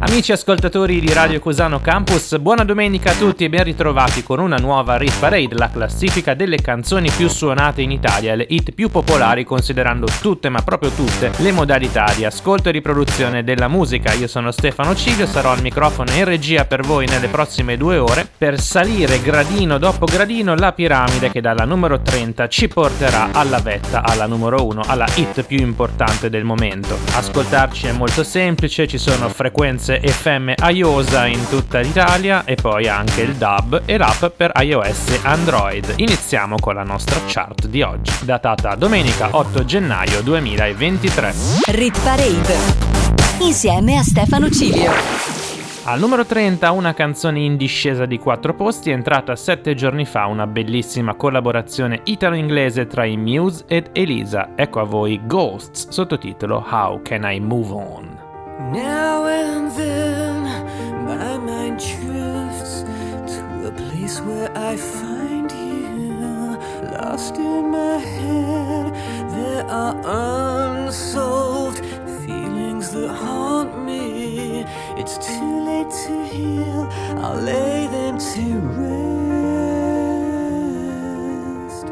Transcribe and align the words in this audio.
Amici 0.00 0.30
ascoltatori 0.30 1.00
di 1.00 1.12
Radio 1.12 1.40
Cusano 1.40 1.80
Campus, 1.80 2.38
buona 2.38 2.62
domenica 2.62 3.10
a 3.10 3.14
tutti 3.14 3.42
e 3.42 3.48
ben 3.48 3.64
ritrovati 3.64 4.22
con 4.22 4.38
una 4.38 4.56
nuova 4.56 4.96
Rit 4.96 5.18
Parade, 5.18 5.56
la 5.56 5.70
classifica 5.70 6.34
delle 6.34 6.58
canzoni 6.58 7.10
più 7.10 7.26
suonate 7.28 7.82
in 7.82 7.90
Italia, 7.90 8.36
le 8.36 8.46
hit 8.48 8.70
più 8.70 8.90
popolari 8.90 9.42
considerando 9.42 10.06
tutte, 10.20 10.50
ma 10.50 10.62
proprio 10.62 10.90
tutte, 10.90 11.32
le 11.38 11.50
modalità 11.50 12.12
di 12.14 12.24
ascolto 12.24 12.68
e 12.68 12.72
riproduzione 12.72 13.42
della 13.42 13.66
musica. 13.66 14.12
Io 14.12 14.28
sono 14.28 14.52
Stefano 14.52 14.94
Ciglio, 14.94 15.26
sarò 15.26 15.50
al 15.50 15.62
microfono 15.62 16.12
in 16.12 16.24
regia 16.24 16.64
per 16.64 16.82
voi 16.82 17.06
nelle 17.06 17.26
prossime 17.26 17.76
due 17.76 17.98
ore 17.98 18.28
per 18.38 18.60
salire 18.60 19.20
gradino 19.20 19.78
dopo 19.78 20.04
gradino 20.06 20.54
la 20.54 20.72
piramide 20.72 21.32
che 21.32 21.40
dalla 21.40 21.64
numero 21.64 22.00
30 22.00 22.46
ci 22.46 22.68
porterà 22.68 23.30
alla 23.32 23.58
vetta, 23.58 24.04
alla 24.04 24.26
numero 24.26 24.64
1, 24.64 24.82
alla 24.86 25.08
hit 25.16 25.42
più 25.42 25.58
importante 25.58 26.30
del 26.30 26.44
momento. 26.44 26.96
Ascoltarci 27.14 27.88
è 27.88 27.92
molto 27.92 28.22
semplice, 28.22 28.86
ci 28.86 28.98
sono 28.98 29.28
frequenze 29.28 29.86
frequenze 29.88 30.00
FM 30.00 30.52
iOSA 30.70 31.26
in 31.26 31.48
tutta 31.48 31.80
l'Italia 31.80 32.44
e 32.44 32.56
poi 32.56 32.88
anche 32.88 33.22
il 33.22 33.34
DAB 33.34 33.82
e 33.86 33.96
l'app 33.96 34.26
per 34.36 34.52
iOS 34.54 35.12
e 35.12 35.20
Android. 35.22 35.94
Iniziamo 35.96 36.56
con 36.60 36.74
la 36.74 36.82
nostra 36.82 37.18
chart 37.26 37.66
di 37.68 37.80
oggi, 37.80 38.12
datata 38.24 38.74
domenica 38.74 39.28
8 39.30 39.64
gennaio 39.64 40.20
2023. 40.22 41.34
Rit 41.68 41.98
Parade 42.02 42.56
insieme 43.40 43.96
a 43.96 44.02
Stefano 44.02 44.50
Cilio. 44.50 44.90
Al 45.84 45.98
numero 45.98 46.26
30 46.26 46.70
una 46.72 46.92
canzone 46.92 47.40
in 47.40 47.56
discesa 47.56 48.04
di 48.04 48.18
4 48.18 48.52
posti, 48.52 48.90
è 48.90 48.92
entrata 48.92 49.34
7 49.34 49.74
giorni 49.74 50.04
fa 50.04 50.26
una 50.26 50.46
bellissima 50.46 51.14
collaborazione 51.14 52.00
italo-inglese 52.04 52.86
tra 52.86 53.06
i 53.06 53.16
Muse 53.16 53.64
ed 53.66 53.88
Elisa. 53.92 54.50
Ecco 54.54 54.80
a 54.80 54.84
voi 54.84 55.18
Ghosts, 55.24 55.88
sottotitolo 55.88 56.62
How 56.68 57.00
Can 57.00 57.22
I 57.24 57.40
Move 57.40 57.72
On. 57.72 58.17
Now 58.58 59.26
and 59.26 59.70
then, 59.70 60.42
my 61.06 61.38
mind 61.38 61.78
drifts 61.78 62.82
to 62.82 63.68
a 63.68 63.70
place 63.70 64.20
where 64.20 64.50
I 64.56 64.76
find 64.76 65.50
you. 65.52 66.58
Lost 66.90 67.36
in 67.36 67.70
my 67.70 67.98
head, 67.98 68.92
there 69.30 69.64
are 69.64 69.94
unsolved 70.76 71.78
feelings 72.26 72.90
that 72.90 73.08
haunt 73.08 73.84
me. 73.86 74.64
It's 74.96 75.18
too 75.18 75.60
late 75.64 75.90
to 76.06 76.26
heal, 76.26 76.88
I'll 77.22 77.40
lay 77.40 77.86
them 77.86 78.18
to 78.18 78.58
rest. 81.68 81.86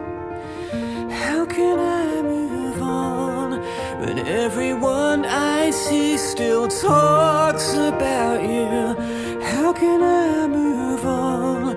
How 1.12 1.47
can 1.47 1.78
I 1.78 2.22
move 2.22 2.56
when 4.07 4.21
everyone 4.21 5.25
I 5.25 5.71
see 5.71 6.17
still 6.17 6.69
talks 6.69 7.75
about 7.75 8.41
you. 8.41 8.95
How 9.43 9.73
can 9.73 10.01
I 10.01 10.47
move 10.47 11.05
on 11.05 11.75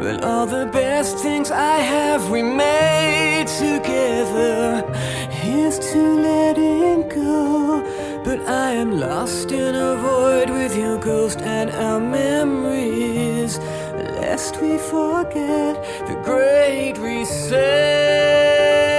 when 0.00 0.24
all 0.24 0.46
the 0.46 0.66
best 0.66 1.18
things 1.18 1.52
I 1.52 1.76
have 1.94 2.28
we 2.28 2.42
made 2.42 3.46
together? 3.46 4.82
Here's 5.30 5.78
to 5.90 6.02
letting 6.28 7.08
go, 7.08 7.84
but 8.24 8.40
I 8.48 8.72
am 8.72 8.98
lost 8.98 9.52
in 9.52 9.76
a 9.76 9.94
void 9.94 10.50
with 10.50 10.76
your 10.76 10.98
ghost 10.98 11.40
and 11.40 11.70
our 11.70 12.00
memories. 12.00 13.58
Lest 14.20 14.60
we 14.60 14.76
forget 14.76 15.74
the 16.08 16.20
great 16.24 16.98
reset. 16.98 18.89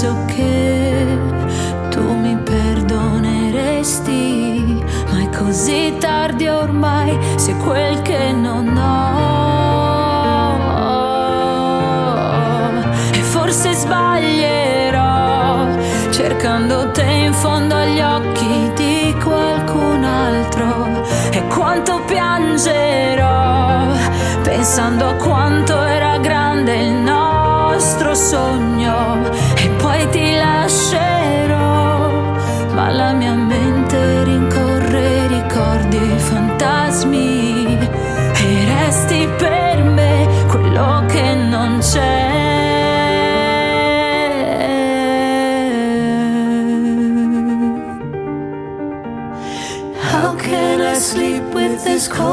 So 0.00 0.16
che 0.26 1.06
tu 1.90 2.02
mi 2.02 2.36
perdoneresti, 2.36 4.82
ma 5.10 5.22
è 5.22 5.28
così 5.36 5.94
tardi 5.98 6.48
ormai, 6.48 7.18
se 7.36 7.54
quel 7.56 8.00
che 8.02 8.32
non 8.32 8.76
ho. 8.76 8.99
Piangerò, 22.60 23.86
pensando 24.42 25.08
a 25.08 25.14
quanto 25.14 25.80
era 25.82 26.18
grande 26.18 26.76
il 26.76 26.92
nostro 26.92 28.14
sogno 28.14 29.18
poi 29.78 30.08
ti 30.10 30.34
lascerò, 30.34 32.10
ma 32.74 32.90
la 32.90 33.12
mia 33.12 33.32
mente 33.32 34.24
rincorre 34.24 35.26
ricordi 35.28 35.96
e 35.96 36.18
fantasmi 36.18 37.78
e 37.78 38.64
resti 38.66 39.26
per 39.38 39.82
me 39.82 40.28
quello 40.48 41.04
che 41.06 41.34
non 41.34 41.78
c'è. 41.80 42.28
This 51.82 52.08
coldness 52.08 52.29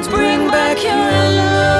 Can't 0.00 0.14
bring 0.14 0.48
back 0.48 0.82
your 0.82 0.94
love. 0.94 1.79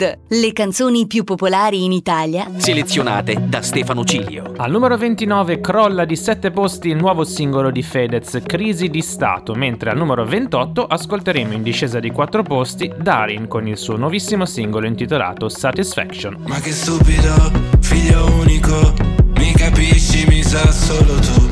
Le 0.00 0.52
canzoni 0.52 1.06
più 1.06 1.24
popolari 1.24 1.84
in 1.84 1.92
Italia, 1.92 2.50
selezionate 2.56 3.36
da 3.48 3.60
Stefano 3.60 4.02
Cilio. 4.02 4.54
Al 4.56 4.70
numero 4.70 4.96
29 4.96 5.60
crolla 5.60 6.06
di 6.06 6.16
7 6.16 6.50
posti 6.50 6.88
il 6.88 6.96
nuovo 6.96 7.24
singolo 7.24 7.70
di 7.70 7.82
Fedez, 7.82 8.40
Crisi 8.46 8.88
di 8.88 9.02
Stato, 9.02 9.54
mentre 9.54 9.90
al 9.90 9.98
numero 9.98 10.24
28 10.24 10.86
ascolteremo 10.86 11.52
in 11.52 11.62
discesa 11.62 12.00
di 12.00 12.10
4 12.10 12.42
posti 12.42 12.90
Darin 12.98 13.46
con 13.46 13.66
il 13.66 13.76
suo 13.76 13.96
nuovissimo 13.96 14.46
singolo 14.46 14.86
intitolato 14.86 15.50
Satisfaction. 15.50 16.44
Ma 16.46 16.58
che 16.60 16.72
stupido, 16.72 17.34
figlio 17.80 18.24
unico, 18.40 18.94
mi 19.36 19.52
capisci, 19.52 20.24
mi 20.28 20.42
sa 20.42 20.70
solo 20.70 21.14
tu. 21.16 21.50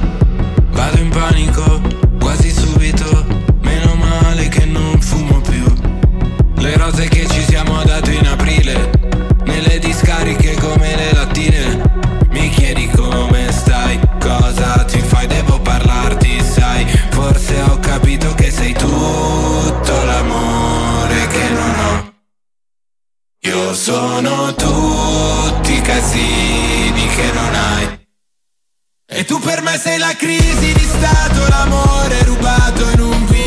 Vado 0.71 0.99
in 0.99 1.11
panico 1.11 2.08
Le 6.59 6.77
rose 6.77 7.09
che 7.09 7.27
ci 7.29 7.43
siamo 7.45 7.83
date 7.85 8.13
in 8.13 8.27
aprile 8.27 8.91
Nelle 9.45 9.79
discariche 9.79 10.55
come 10.57 10.97
le 10.97 11.13
lattine. 11.13 11.83
Mi 12.31 12.49
chiedi 12.51 12.89
come 12.89 13.51
stai, 13.53 13.99
cosa 14.21 14.85
ti 14.85 15.01
fai, 15.01 15.27
devo 15.27 15.61
parlarti 15.61 16.41
sai 16.43 16.87
Forse 17.11 17.61
ho 17.63 17.79
capito 17.79 18.35
che 18.35 18.51
sei 18.51 18.73
tutto 18.73 20.05
l'amore 20.05 21.27
che 21.29 21.49
non 21.51 21.75
ho. 21.79 22.13
Io 23.41 23.75
sono 23.75 24.55
tutti 24.55 25.75
i 25.75 25.81
casini 25.81 27.07
che 27.09 27.31
non 27.33 27.55
hai. 27.55 28.07
E 29.07 29.25
tu 29.25 29.39
per 29.41 29.63
me 29.63 29.79
sei 29.79 29.99
la 29.99 30.15
crisi 30.17 30.73
di 30.73 30.85
stato, 30.85 31.49
l'amore 31.49 32.23
rubato 32.25 32.91
in 32.91 33.01
un 33.01 33.27
video 33.27 33.38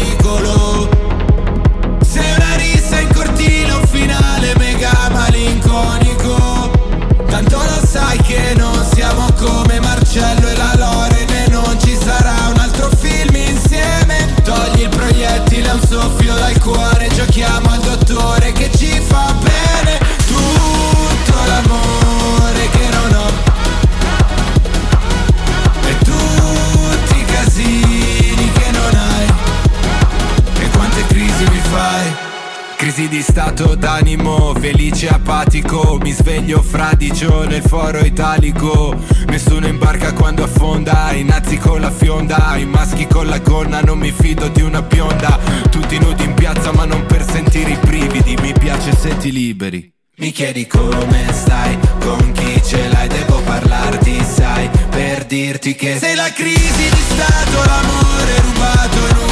stato 33.22 33.76
d'animo 33.76 34.54
Felice 34.60 35.08
apatico. 35.08 35.98
Mi 36.02 36.12
sveglio 36.12 36.62
fradicio 36.62 37.46
nel 37.46 37.62
foro 37.62 38.00
italico. 38.00 38.96
Nessuno 39.28 39.68
imbarca 39.68 40.14
quando 40.14 40.44
affonda 40.44 41.12
I 41.12 41.24
nazi 41.24 41.58
con 41.58 41.82
la 41.82 41.92
fionda 41.92 42.56
I 42.56 42.66
maschi 42.66 43.08
con 43.08 43.28
la 43.28 43.40
gonna 43.40 43.82
Non 43.82 44.00
mi 44.00 44.12
fido 44.12 44.48
di 44.48 44.62
una 44.62 44.82
bionda. 44.82 45.40
Tutti 45.70 46.00
nudi 46.00 46.24
in 46.24 46.34
piazza 46.34 46.72
ma 46.72 46.86
non 46.86 47.06
per 47.06 47.24
sentire 47.30 47.72
i 47.72 47.78
brividi. 47.78 48.36
Mi 48.42 48.54
piace 48.54 48.96
se 48.96 49.18
ti 49.18 49.32
liberi. 49.32 49.94
Mi 50.18 50.32
chiedi 50.32 50.68
come 50.68 51.26
stai, 51.32 51.78
con 52.00 52.32
chi 52.34 52.62
ce 52.64 52.90
l'hai, 52.90 53.08
devo 53.08 53.42
parlarti, 53.42 54.24
sai, 54.24 54.70
per 54.90 55.26
dirti 55.26 55.74
che 55.74 55.98
sei 55.98 56.16
la 56.16 56.32
crisi 56.32 56.90
di 56.90 57.02
stato, 57.10 57.64
l'amore 57.66 58.42
rubato 58.42 58.98
in 58.98 59.16
un 59.18 59.31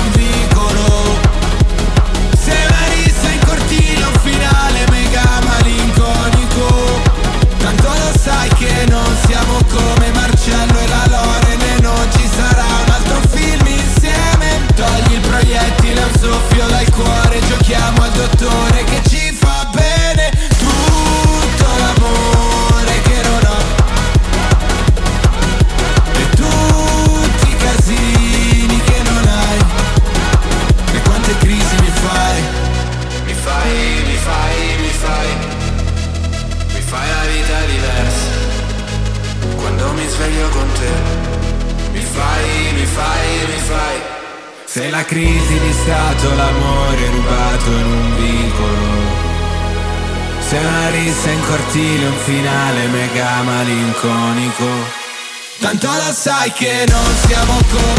che 56.54 56.86
non 56.88 57.16
siamo 57.28 57.58
come 57.70 57.99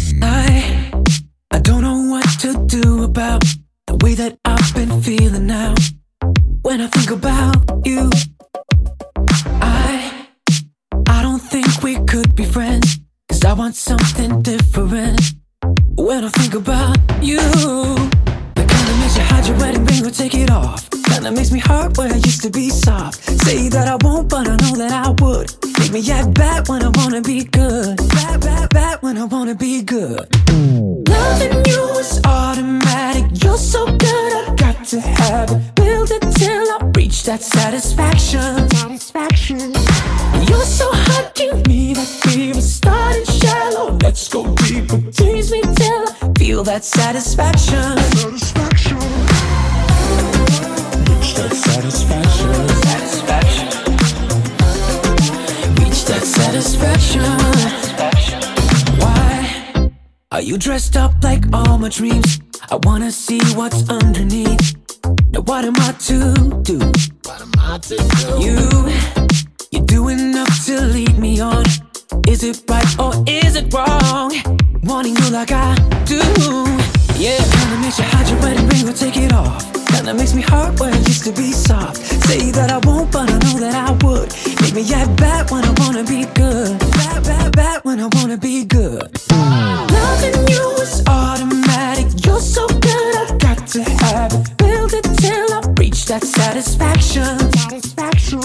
that 96.11 96.25
satisfaction. 96.25 97.39
satisfaction. 97.51 98.41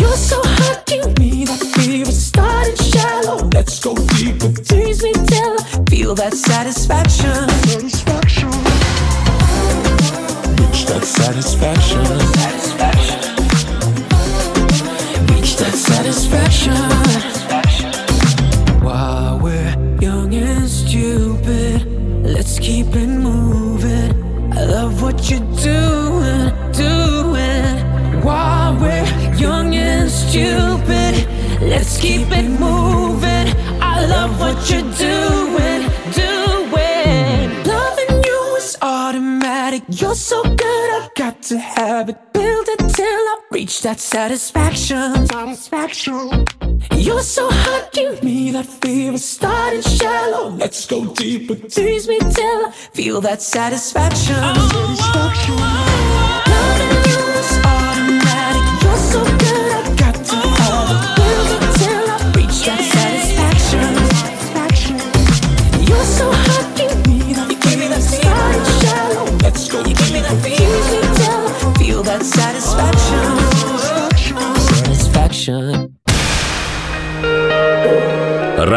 You're 0.00 0.16
so 0.16 0.40
hot, 0.42 0.86
give 0.86 1.18
me 1.18 1.44
that 1.44 1.60
fever. 1.76 2.10
Starting 2.10 2.76
shallow, 2.76 3.50
let's 3.52 3.78
go 3.80 3.94
deeper. 4.16 4.50
Tease 4.62 5.02
me 5.02 5.12
till 5.12 5.56
I 5.60 5.84
feel 5.90 6.14
that 6.14 6.32
satisfaction. 6.32 7.34
Satisfaction. 7.68 8.48
Reach 10.56 10.86
that 10.86 11.04
satisfaction. 11.04 12.06
Satisfaction. 12.06 12.69
Keep 32.00 32.28
it 32.32 32.48
moving. 32.48 33.48
I 33.80 34.06
love 34.06 34.40
what 34.40 34.58
you're 34.70 34.90
doing, 35.08 35.82
doing. 36.16 37.64
Loving 37.64 38.24
you 38.24 38.56
is 38.56 38.76
automatic. 38.82 39.82
You're 39.88 40.14
so 40.14 40.42
good, 40.42 40.90
I've 40.96 41.14
got 41.14 41.42
to 41.50 41.58
have 41.58 42.08
it. 42.08 42.16
Build 42.32 42.66
it 42.68 42.88
till 42.94 43.06
I 43.06 43.36
reach 43.50 43.82
that 43.82 44.00
satisfaction. 44.00 45.26
Satisfaction. 45.26 46.46
You're 46.96 47.22
so 47.22 47.48
hot, 47.50 47.92
give 47.92 48.22
me 48.22 48.50
that 48.52 48.66
fever. 48.66 49.18
Starting 49.18 49.82
shallow, 49.82 50.50
let's 50.50 50.86
go 50.86 51.06
deeper. 51.14 51.54
Tease 51.54 52.08
me 52.08 52.18
till 52.18 52.66
I 52.66 52.70
feel 52.72 53.20
that 53.20 53.42
satisfaction. 53.42 54.36
satisfaction. 54.36 55.56
Loving 56.52 57.10
you 57.12 57.19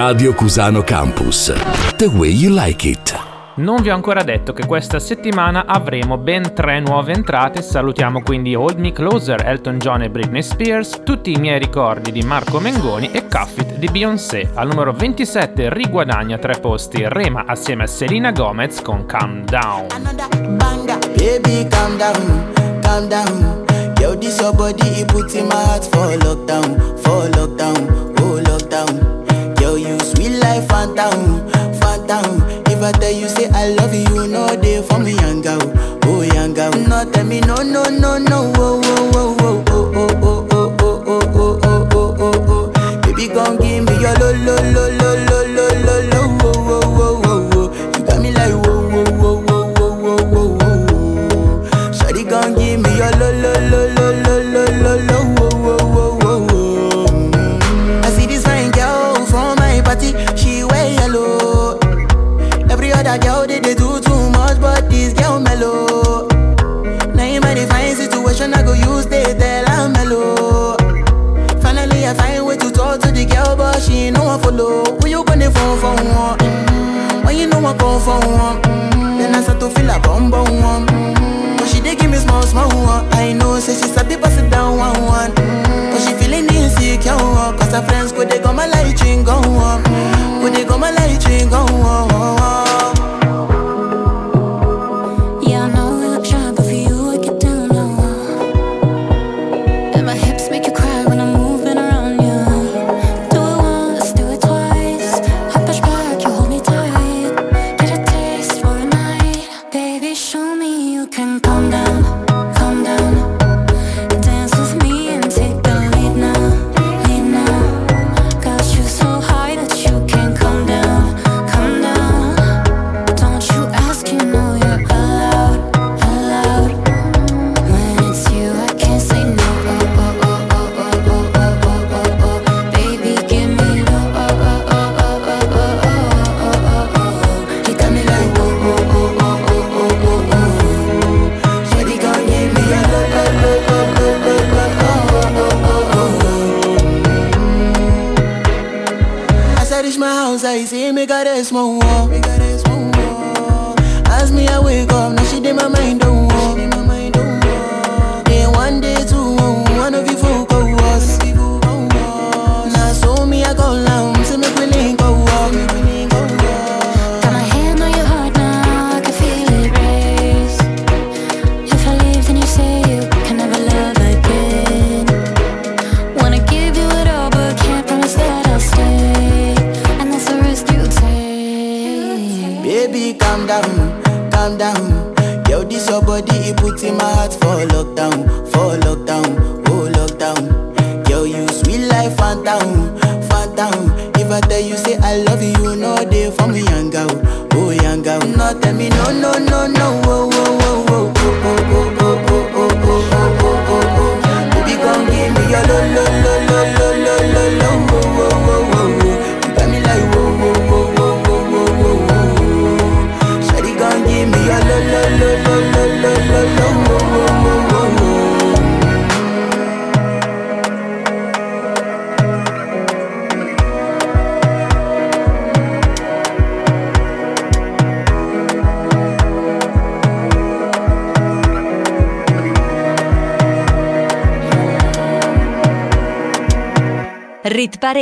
Radio 0.06 0.34
Cusano 0.34 0.84
Campus. 0.84 1.54
The 1.96 2.08
way 2.08 2.30
you 2.30 2.54
like 2.54 2.86
it. 2.86 3.18
Non 3.56 3.82
vi 3.82 3.90
ho 3.90 3.96
ancora 3.96 4.22
detto 4.22 4.52
che 4.52 4.66
questa 4.66 5.00
settimana 5.00 5.64
avremo 5.66 6.18
ben 6.18 6.54
tre 6.54 6.82
nuove 6.82 7.14
entrate, 7.14 7.62
salutiamo 7.62 8.22
quindi 8.22 8.54
Hold 8.54 8.80
Me 8.80 8.92
Closer, 8.92 9.46
Elton 9.46 9.78
John 9.78 10.02
e 10.02 10.10
Britney 10.10 10.44
Spears, 10.44 11.04
Tutti 11.06 11.32
i 11.32 11.38
miei 11.38 11.58
ricordi 11.58 12.12
di 12.12 12.22
Marco 12.22 12.60
Mengoni 12.60 13.12
e 13.12 13.28
Cuff 13.30 13.58
It 13.60 13.76
di 13.76 13.88
Beyoncé. 13.88 14.50
Al 14.56 14.68
numero 14.68 14.92
27 14.92 15.70
riguadagna 15.70 16.38
tre 16.38 16.60
posti 16.60 17.02
Rema 17.08 17.46
assieme 17.48 17.84
a 17.84 17.88
Selena 17.88 18.34
Gomez 18.34 18.82
con 18.82 19.06
Calm 19.06 19.46
Down. 19.46 19.88
Baby, 21.16 21.66
calm 21.70 21.96
down, 21.96 22.52
calm 22.82 23.08
down. 23.08 23.64
Yo, 24.02 24.18
this 24.18 24.38
your 24.42 24.54
body, 24.54 24.86
it 25.00 25.08
put 25.10 25.34
in 25.34 25.48
my 25.48 25.54
heart 25.54 25.86
for 25.86 26.14
lockdown, 26.18 26.78
for 26.98 27.30
lockdown, 27.30 28.14
oh 28.20 28.42
lockdown. 28.42 29.33
Yo, 29.74 29.80
you 29.80 30.00
sweet 30.02 30.38
life, 30.38 30.68
phantom, 30.68 31.50
phantom. 31.80 32.44
If 32.68 32.84
I 32.84 32.92
tell 32.92 33.12
you 33.12 33.28
say 33.28 33.50
I 33.50 33.70
love 33.70 33.92
you, 33.92 34.28
no 34.28 34.56
day 34.62 34.84
for 34.84 35.00
me, 35.00 35.14
young 35.16 35.42
oh 36.06 36.22
young 36.22 36.54
girl. 36.54 36.72
No 36.74 37.10
tell 37.12 37.26
me 37.26 37.40
no, 37.42 37.56
no, 37.64 37.84
no, 37.86 38.20
no, 38.20 38.54
oh, 38.56 38.82
oh, 38.84 39.12
oh, 39.16 39.66
oh, 39.68 39.92
oh, 39.96 40.12
oh, 40.14 40.46
oh, 40.52 40.76
oh, 40.80 41.02
oh, 41.08 41.32
oh, 41.34 41.60
oh, 41.64 41.90
oh, 41.92 42.16
oh, 42.20 42.72
oh. 42.78 43.02
Baby, 43.02 43.28
gon' 43.34 43.58
give 43.58 43.84
me 43.86 43.94
your 44.00 44.14
lo, 44.20 44.32
lo, 44.46 44.56
lo, 44.62 44.90
lo, 44.90 45.16
lo, 45.26 45.43
Come 77.78 78.00
for 78.02 78.20
one, 78.28 78.62
mm-hmm. 78.62 79.18
then 79.18 79.36
I 79.36 79.42
start 79.42 79.60
to 79.60 79.70
feel 79.70 79.90
a 79.90 80.00
bum 80.00 80.30
bum 80.32 80.46
one. 80.62 80.86
Mm-hmm. 80.88 81.58
But 81.58 81.68
she 81.68 81.80
dey 81.82 81.96
give 81.96 82.12
me 82.12 82.18
small 82.18 82.42
small 82.44 82.70
one. 82.70 83.06
I 83.14 83.34
know, 83.34 83.60
say 83.60 83.74
she 83.74 83.88
sabi 83.88 84.16
pass 84.18 84.38
it 84.38 84.50
down 84.50 84.78
one 84.78 85.02
one. 85.04 85.32
Mm-hmm. 85.32 85.92
But 85.92 86.00
she 86.02 86.14
feeling 86.16 86.46
insecure, 86.54 87.16
cause 87.58 87.72
her 87.74 87.82
friends 87.84 88.12
go 88.12 88.24
they 88.26 88.40
go 88.40 88.54
my 88.54 88.68
light 88.68 89.00
ring 89.02 89.24
go 89.24 89.36
on. 89.36 89.84
Go 90.42 90.50
they 90.50 90.66
go 90.66 90.78
my 90.78 90.92
light 90.92 91.24
ring 91.28 91.50
go 91.50 91.58
on. 91.66 92.13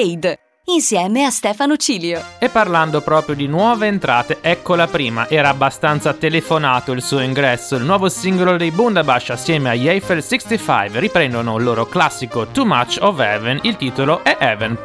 Parade, 0.01 0.39
insieme 0.65 1.25
a 1.25 1.29
Stefano 1.29 1.77
Cilio. 1.77 2.23
E 2.39 2.49
parlando 2.49 3.01
proprio 3.01 3.35
di 3.35 3.45
nuove 3.45 3.85
entrate, 3.85 4.39
ecco 4.41 4.73
la 4.73 4.87
prima. 4.87 5.29
Era 5.29 5.49
abbastanza 5.49 6.13
telefonato 6.13 6.91
il 6.91 7.03
suo 7.03 7.19
ingresso. 7.19 7.75
Il 7.75 7.83
nuovo 7.83 8.09
singolo 8.09 8.57
dei 8.57 8.71
Bundabash 8.71 9.29
assieme 9.29 9.69
agli 9.69 9.87
Eiffel 9.87 10.23
65 10.23 10.99
riprendono 10.99 11.55
il 11.57 11.63
loro 11.63 11.85
classico 11.85 12.47
Too 12.47 12.65
Much 12.65 12.97
of 12.99 13.19
Heaven. 13.19 13.59
Il 13.61 13.77
titolo 13.77 14.23
è 14.23 14.35
Heaven. 14.39 14.79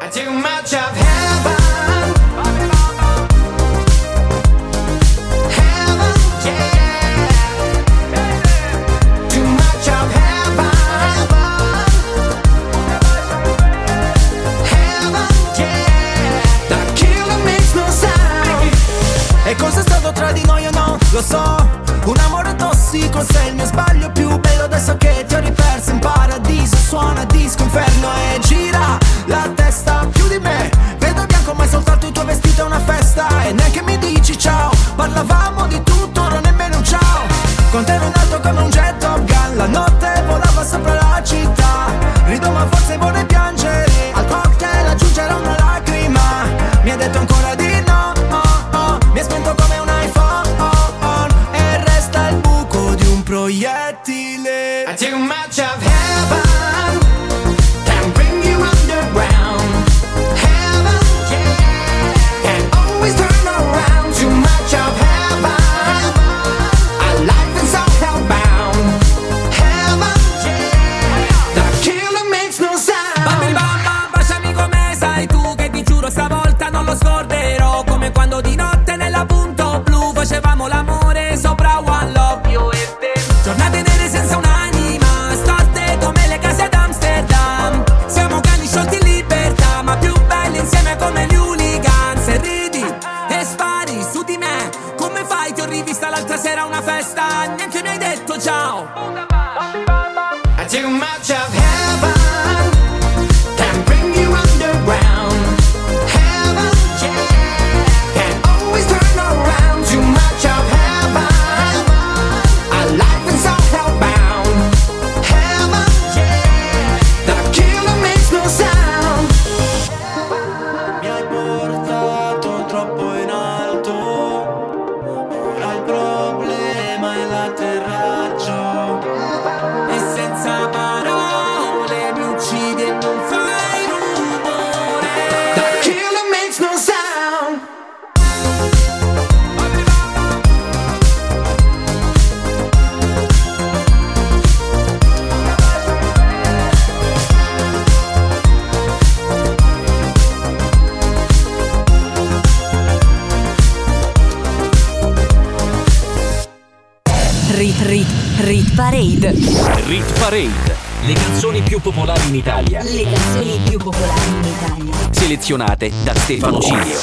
Stefano 166.27 166.59
Cilio. 166.59 166.99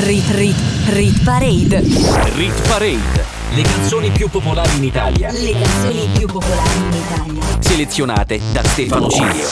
Rit 0.00 0.28
Rit 0.30 0.56
Rit 0.88 1.22
Parade. 1.22 1.82
Rit 2.34 2.68
Parade. 2.68 3.24
Le 3.54 3.62
canzoni 3.62 4.10
più 4.10 4.28
popolari 4.28 4.76
in 4.76 4.82
Italia. 4.82 5.30
Le 5.30 5.52
canzoni 5.52 6.08
più 6.18 6.26
popolari 6.26 6.78
in 6.78 6.92
Italia. 6.94 7.60
Selezionate 7.60 8.40
da 8.52 8.64
Stefano 8.64 9.08
Cilio. 9.08 9.46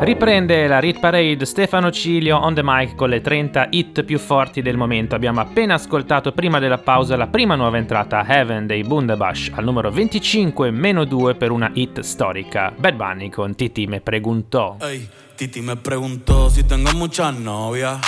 Riprende 0.00 0.66
la 0.66 0.80
Rit 0.80 0.98
Parade 0.98 1.44
Stefano 1.44 1.92
Cilio 1.92 2.36
on 2.36 2.54
the 2.54 2.62
mic 2.64 2.96
con 2.96 3.08
le 3.08 3.20
30 3.20 3.68
hit 3.70 4.02
più 4.02 4.18
forti 4.18 4.62
del 4.62 4.76
momento. 4.76 5.14
Abbiamo 5.14 5.40
appena 5.40 5.74
ascoltato 5.74 6.32
prima 6.32 6.58
della 6.58 6.78
pausa 6.78 7.16
la 7.16 7.28
prima 7.28 7.54
nuova 7.54 7.76
entrata 7.76 8.26
Heaven 8.26 8.66
dei 8.66 8.82
Bundabash 8.82 9.52
al 9.54 9.62
numero 9.62 9.92
25 9.92 10.72
meno 10.72 11.04
2 11.04 11.36
per 11.36 11.52
una 11.52 11.70
hit 11.72 12.00
storica. 12.00 12.72
Bad 12.76 12.96
Bunny 12.96 13.30
con 13.30 13.54
Titi 13.54 13.86
me 13.86 14.00
preguntò. 14.00 14.78
Ey, 14.80 15.08
Titi 15.36 15.60
me 15.60 15.76
preguntó 15.76 16.48
si 16.48 16.62
tengo 16.62 16.92
muchas 16.92 17.34
novias. 17.34 18.00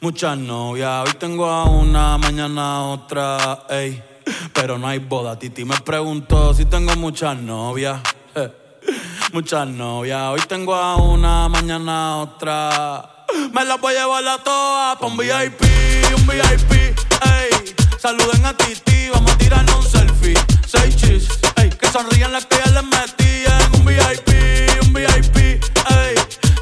Muchas 0.00 0.38
novias. 0.38 1.08
Hoy 1.08 1.14
tengo 1.18 1.46
a 1.46 1.64
una, 1.64 2.16
mañana 2.16 2.76
a 2.76 2.82
otra. 2.82 3.66
Ey, 3.68 4.02
pero 4.54 4.78
no 4.78 4.86
hay 4.86 5.00
boda. 5.00 5.36
Titi 5.36 5.64
me 5.64 5.76
preguntó 5.78 6.54
si 6.54 6.64
tengo 6.64 6.94
muchas 6.94 7.36
novias. 7.36 8.00
Eh, 8.36 8.52
Muchas 9.32 9.66
novias. 9.66 10.22
Hoy 10.30 10.40
tengo 10.48 10.74
a 10.74 10.94
una, 10.96 11.48
mañana 11.48 12.12
a 12.12 12.16
otra. 12.18 13.26
Me 13.52 13.64
las 13.64 13.80
voy 13.80 13.94
a 13.96 14.02
llevar 14.02 14.28
a 14.28 14.38
todas 14.38 14.96
pa' 14.98 15.06
un 15.06 15.16
VIP, 15.16 15.60
un 16.16 16.26
VIP. 16.26 16.72
Ey, 16.72 17.74
saluden 17.98 18.46
a 18.46 18.56
Titi, 18.56 19.08
vamos 19.12 19.32
a 19.32 19.38
tirarnos 19.38 19.76
un 19.76 19.90
selfie. 19.90 20.34
Seis 20.66 20.96
chis, 20.96 21.28
ey, 21.56 21.68
que 21.70 21.88
sonrían 21.88 22.32
las 22.32 22.46
que 22.46 22.56
ya 22.64 22.70
les 22.70 22.84
metí 22.84 23.44
en 23.44 23.80
un 23.80 23.84
VIP, 23.84 24.25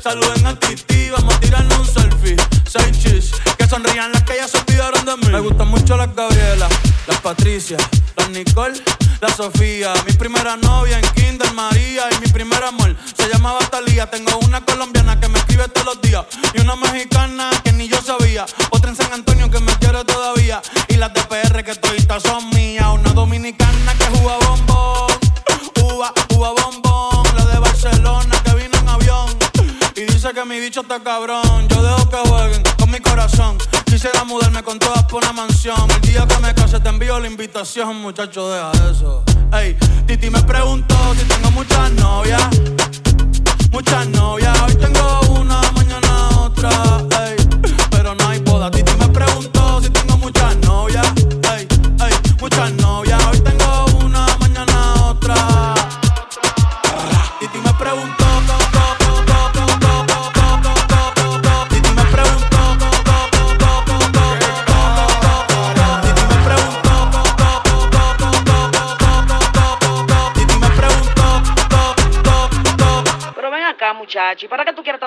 saluden 0.05 0.47
a 0.47 0.55
Titi, 0.61 1.09
vamos 1.09 1.35
a 1.35 1.40
tirarnos 1.40 1.79
un 1.79 1.87
selfie. 1.87 2.37
Seis 2.69 2.99
chis, 2.99 3.31
que 3.57 3.67
sonrían 3.67 4.12
las 4.12 4.23
que 4.25 4.37
ya 4.37 4.47
se 4.47 4.59
olvidaron 4.59 5.03
de 5.07 5.17
mí. 5.17 5.33
Me 5.33 5.40
gustan 5.40 5.69
mucho 5.69 5.97
las 5.97 6.14
Gabriela, 6.14 6.69
las 7.07 7.21
Patricia, 7.23 7.79
las 8.17 8.29
Nicole, 8.29 8.79
la 9.23 9.29
Sofía. 9.35 9.95
Mi 10.07 10.12
primera 10.12 10.59
novia 10.59 10.99
en 10.99 11.07
Kinder 11.14 11.51
María 11.55 12.03
y 12.14 12.21
mi 12.21 12.27
primer 12.27 12.62
amor 12.64 12.95
se 13.17 13.31
llamaba 13.31 13.61
Talía. 13.71 14.11
Tengo 14.11 14.37
una 14.40 14.62
colombiana 14.62 15.19
que 15.19 15.29
me 15.29 15.38
escribe 15.38 15.69
todos 15.69 15.87
los 15.87 16.03
días 16.03 16.27
y 16.53 16.61
una 16.61 16.77
mexicana 16.77 17.51
que 17.64 17.73
ni 17.73 17.88
yo 17.88 18.03
sabía. 18.03 18.45
Bicho 30.75 31.05
cabrón. 31.05 31.69
Yo 31.69 31.83
dejo 31.83 32.09
que 32.09 32.17
jueguen 32.29 32.63
con 32.79 32.91
mi 32.91 32.99
corazón. 32.99 33.59
Quisiera 33.85 34.25
mudarme 34.25 34.63
con 34.65 34.79
todas 34.79 35.05
por 35.05 35.23
una 35.23 35.33
mansión. 35.33 35.89
El 35.91 36.01
día 36.01 36.27
que 36.27 36.39
me 36.39 36.53
case 36.53 36.81
te 36.81 36.89
envío 36.89 37.21
la 37.21 37.29
invitación, 37.29 37.97
muchacho, 37.99 38.51
deja 38.51 38.73
eso. 38.91 39.23
Ey, 39.53 39.77
Titi 40.07 40.31
me 40.31 40.43
preguntó 40.43 40.97
si 41.15 41.25
tengo 41.27 41.51
muchas 41.53 41.93
novias. 41.93 42.43
Muchas 43.71 44.09
novias, 44.09 44.61
hoy 44.63 44.75
tengo 44.75 45.24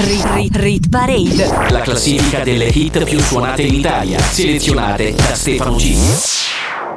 Rit, 0.00 0.24
rit, 0.32 0.56
rit 0.56 0.88
Parade. 0.88 1.70
La 1.70 1.80
classifica 1.80 2.44
delle 2.44 2.66
hit 2.66 3.02
più 3.02 3.18
suonate 3.18 3.62
in 3.62 3.74
Italia, 3.74 4.20
selezionate 4.20 5.12
da 5.12 5.34
Stefano 5.34 5.74
G. 5.74 5.92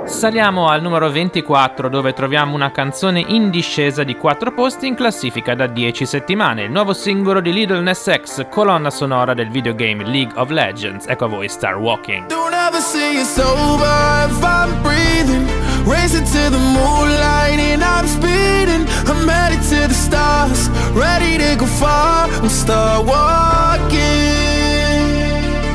Saliamo 0.05 0.67
al 0.67 0.83
numero 0.83 1.09
24 1.09 1.89
dove 1.89 2.13
troviamo 2.13 2.53
una 2.53 2.69
canzone 2.69 3.23
in 3.25 3.49
discesa 3.49 4.03
di 4.03 4.15
4 4.15 4.53
posti 4.53 4.85
in 4.85 4.93
classifica 4.93 5.55
da 5.55 5.65
10 5.65 6.05
settimane, 6.05 6.65
il 6.65 6.71
nuovo 6.71 6.93
singolo 6.93 7.41
di 7.41 7.51
Little 7.51 7.81
Ness 7.81 8.21
X, 8.21 8.45
colonna 8.51 8.91
sonora 8.91 9.33
del 9.33 9.49
videogame 9.49 10.03
League 10.03 10.33
of 10.35 10.51
Legends. 10.51 11.07
Ecco 11.07 11.25
a 11.25 11.27
voi 11.27 11.49
Star 11.49 11.77
Walking. 11.77 12.27
Don't 12.27 12.53
ever 12.53 12.81
see 12.81 13.19
it 13.19 13.25
sober 13.25 14.27
if 14.29 14.43
I'm 14.43 14.79
breathing. 14.83 15.60
Racing 15.85 16.25
to 16.25 16.49
the 16.49 16.59
moonlight 16.59 17.59
and 17.59 17.83
I'm 17.83 18.07
speeding. 18.07 18.83
I'm 19.09 19.27
headed 19.27 19.61
to 19.71 19.87
the 19.87 19.93
stars, 19.93 20.69
ready 20.93 21.37
to 21.37 21.55
go 21.57 21.65
far. 21.65 22.27
I'm 22.29 22.49
start 22.49 23.05
walking. 23.05 23.99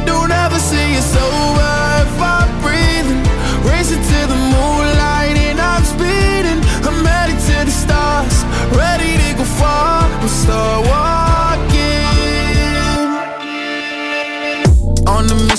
Don't 0.06 0.30
ever 0.30 0.58
see 0.58 0.94
it 0.94 1.02
sober 1.02 1.74
if 2.04 2.20
I'm 2.34 2.48
breathing. 2.62 3.22
Racing 3.70 4.02
to 4.12 4.20
the 4.32 4.38
moonlight 4.54 5.36
and 5.48 5.60
I'm 5.60 5.84
speeding. 5.84 6.60
I'm 6.86 7.04
headed 7.04 7.38
to 7.48 7.56
the 7.68 7.74
stars, 7.84 8.36
ready 8.74 9.05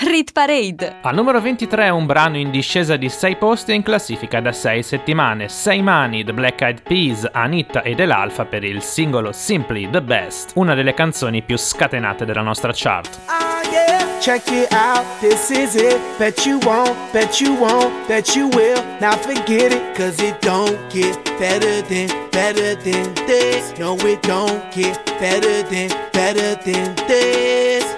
Rit 0.00 0.30
Parade. 0.30 0.98
Al 1.02 1.14
numero 1.14 1.40
23 1.40 1.88
un 1.88 2.06
brano 2.06 2.36
in 2.36 2.52
discesa 2.52 2.96
di 2.96 3.08
6 3.08 3.34
posti 3.34 3.74
in 3.74 3.82
classifica 3.82 4.40
da 4.40 4.52
6 4.52 4.82
settimane. 4.84 5.48
6 5.48 5.82
mani, 5.82 6.22
The 6.22 6.32
Black 6.32 6.60
Eyed 6.60 6.82
Peas, 6.82 7.28
Anita 7.32 7.82
ed 7.82 7.98
El 7.98 8.12
Alfa 8.12 8.44
per 8.44 8.62
il 8.62 8.80
singolo 8.80 9.32
Simply 9.32 9.90
the 9.90 10.00
Best, 10.00 10.52
una 10.54 10.74
delle 10.74 10.94
canzoni 10.94 11.42
più 11.42 11.56
scatenate 11.56 12.24
della 12.24 12.42
nostra 12.42 12.70
chart. 12.72 13.18
Ah, 13.26 13.60
yeah. 13.72 13.98
Check 14.20 14.50
it 14.50 14.72
out, 14.72 15.04
this 15.20 15.50
is 15.50 15.74
it. 15.74 15.98
Bet 16.16 16.44
you 16.46 16.60
won't, 16.64 16.94
bet 17.12 17.40
you 17.40 17.56
won't, 17.56 17.92
bet 18.06 18.36
you 18.36 18.48
will. 18.52 18.80
Now 19.00 19.16
forget 19.16 19.72
it, 19.72 19.96
cause 19.96 20.22
it 20.22 20.38
don't 20.40 20.76
get 20.92 21.16
better 21.38 21.82
than, 21.88 22.08
better 22.30 22.76
than 22.82 23.14
this. 23.26 23.72
No, 23.78 23.96
it 23.96 24.22
don't 24.22 24.62
get 24.72 25.04
better 25.18 25.62
than, 25.64 25.90
better 26.12 26.56
than 26.64 26.94
this. 27.08 27.97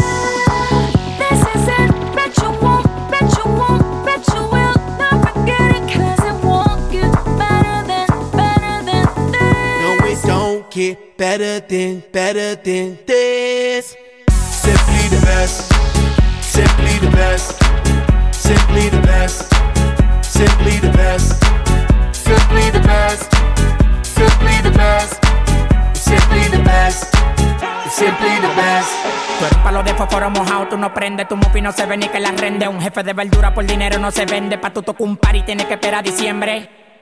get 10.71 11.17
better 11.17 11.59
than, 11.59 12.01
better 12.11 12.55
than 12.55 12.97
this. 13.05 13.95
Simply 14.29 15.03
the 15.11 15.21
best, 15.25 15.67
simply 16.41 16.97
the 16.99 17.11
best, 17.11 17.59
simply 18.31 18.89
the 18.89 19.01
best, 19.01 19.51
simply 20.23 20.79
the 20.79 20.91
best, 20.91 21.43
simply 22.15 22.71
the 22.71 22.79
best, 22.79 23.27
simply 24.03 24.61
the 24.63 24.71
best, 24.71 25.19
simply 25.93 26.47
the 26.47 26.63
best, 26.63 27.11
simply 27.91 28.35
the 28.39 28.53
best. 28.55 28.91
Tú 29.41 29.57
palo 29.63 29.83
de 29.83 29.93
fósforo 29.93 30.29
mojado, 30.29 30.67
tú 30.69 30.77
no 30.77 30.93
prendes, 30.93 31.27
tu 31.27 31.35
mufi 31.35 31.61
no 31.61 31.71
se 31.73 31.85
ve 31.85 31.97
ni 31.97 32.07
que 32.07 32.19
la 32.19 32.31
rende. 32.31 32.67
Un 32.67 32.79
jefe 32.79 33.03
de 33.03 33.13
verdura 33.13 33.53
por 33.53 33.65
dinero 33.65 33.99
no 33.99 34.11
se 34.11 34.25
vende, 34.25 34.57
pa' 34.57 34.71
tu 34.71 34.83
tocar 34.83 35.01
un 35.01 35.17
par 35.17 35.35
y 35.35 35.41
tienes 35.41 35.65
que 35.65 35.73
esperar 35.73 35.99
a 35.99 36.03
diciembre. 36.03 36.69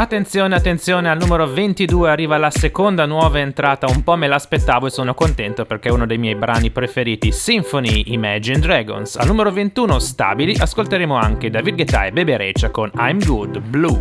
Attenzione, 0.00 0.54
attenzione, 0.54 1.10
al 1.10 1.18
numero 1.18 1.46
22 1.46 2.08
arriva 2.08 2.38
la 2.38 2.50
seconda 2.50 3.04
nuova 3.04 3.38
entrata, 3.38 3.86
un 3.86 4.02
po' 4.02 4.16
me 4.16 4.28
l'aspettavo 4.28 4.86
e 4.86 4.90
sono 4.90 5.12
contento 5.12 5.66
perché 5.66 5.90
è 5.90 5.92
uno 5.92 6.06
dei 6.06 6.16
miei 6.16 6.36
brani 6.36 6.70
preferiti, 6.70 7.30
Symphony 7.30 8.04
Imagine 8.06 8.60
Dragons. 8.60 9.16
Al 9.16 9.26
numero 9.26 9.52
21 9.52 9.98
stabili 9.98 10.56
ascolteremo 10.58 11.14
anche 11.14 11.50
David 11.50 11.74
Guetta 11.74 12.06
e 12.06 12.12
Bebe 12.12 12.38
Rexha 12.38 12.70
con 12.70 12.90
I'm 12.96 13.22
Good 13.22 13.58
Blue. 13.58 14.00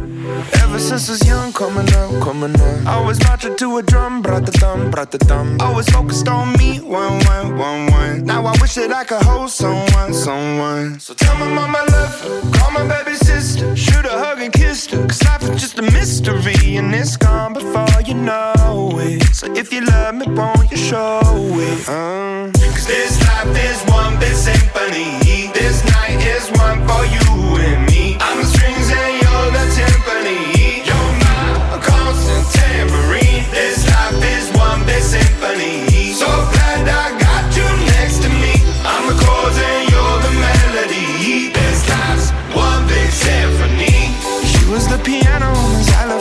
Ever 0.64 0.80
since 0.80 1.10
I 1.10 1.16
was 1.16 1.28
young, 1.28 1.52
coming 1.52 1.90
up, 1.90 2.24
coming 2.24 2.56
up. 2.56 2.88
Always 2.88 3.22
marching 3.28 3.58
to 3.58 3.80
a 3.80 3.84
drum, 3.84 4.22
brought 4.22 4.50
the 4.50 4.58
thumb, 4.58 4.90
brought 4.90 5.12
the 5.12 5.18
thumb. 5.18 5.58
Always 5.60 5.90
focused 5.90 6.30
on 6.30 6.54
me, 6.54 6.80
one, 6.80 7.20
one, 7.26 7.58
one, 7.58 7.92
one. 7.92 8.24
Now 8.24 8.46
I 8.46 8.56
wish 8.62 8.76
that 8.76 8.94
I 8.94 9.04
could 9.04 9.22
hold 9.22 9.50
someone, 9.50 10.14
someone. 10.14 10.98
So 11.02 11.14
tell 11.14 11.36
my 11.36 11.54
mama 11.54 11.80
I 11.80 11.92
love 11.92 12.60
call 12.70 12.72
my 12.72 12.88
baby 12.88 13.16
sister, 13.16 13.76
shoot 13.76 14.06
a 14.06 14.10
hug 14.10 14.40
and 14.40 14.54
kiss 14.54 14.88
her. 14.88 15.06
Cause 15.08 15.24
life 15.24 15.44
is 15.44 15.62
just 15.62 15.80
a 15.80 15.89
mystery 15.92 16.78
and 16.78 16.94
it's 16.94 17.18
gone 17.18 17.54
before 17.54 18.02
you 18.06 18.14
know 18.14 18.92
it. 19.00 19.24
So 19.36 19.52
if 19.54 19.72
you 19.74 19.82
love 19.82 20.16
me, 20.16 20.26
won't 20.28 20.70
you 20.72 20.78
show 20.78 21.22
it? 21.24 21.90
Uh. 21.90 22.52
Cause 22.76 22.88
this 22.88 23.20
life 23.28 23.56
is 23.68 23.80
one 23.92 24.20
big 24.20 24.36
symphony. 24.36 25.20
This 25.54 25.84
night 25.96 26.20
is 26.36 26.50
one 26.60 26.80
for 26.88 27.04
you 27.16 27.28
and 27.68 27.86
me. 27.88 28.18
I'm 28.20 28.38
the 28.40 28.46
strings 28.46 28.90
and 28.90 29.14
you're 29.22 29.50
the 29.56 29.66
timpani. 29.76 30.86
You're 30.88 31.12
my 31.24 31.80
constant 31.82 32.46
tambourine. 32.56 33.46
This 33.52 33.86
life 33.88 34.22
is 34.36 34.46
one 34.58 34.86
big 34.86 35.04
symphony. 35.04 36.14
So 36.14 36.28
glad 36.28 36.88
I 36.88 37.18
got 37.20 37.46
you 37.58 37.68
next 37.94 38.22
to 38.24 38.30
me. 38.30 38.56
I'm 38.84 39.04
the 39.10 39.18
chords 39.24 39.58
and 39.58 39.84
you're 39.92 40.20
the 40.26 40.34
melody. 40.44 41.52
This 41.54 41.80
life's 41.90 42.30
one 42.56 42.88
big 42.88 43.12
symphony. 43.12 44.16
She 44.52 44.62
was 44.72 44.88
the 44.88 44.98
piano 45.04 45.29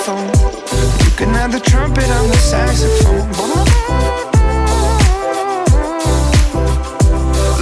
xylophone. 0.09 0.29
You 1.05 1.17
can 1.17 1.35
have 1.35 1.53
the 1.53 1.61
trumpet 1.61 2.09
on 2.11 2.29
the 2.29 2.37
saxophone. 2.37 3.29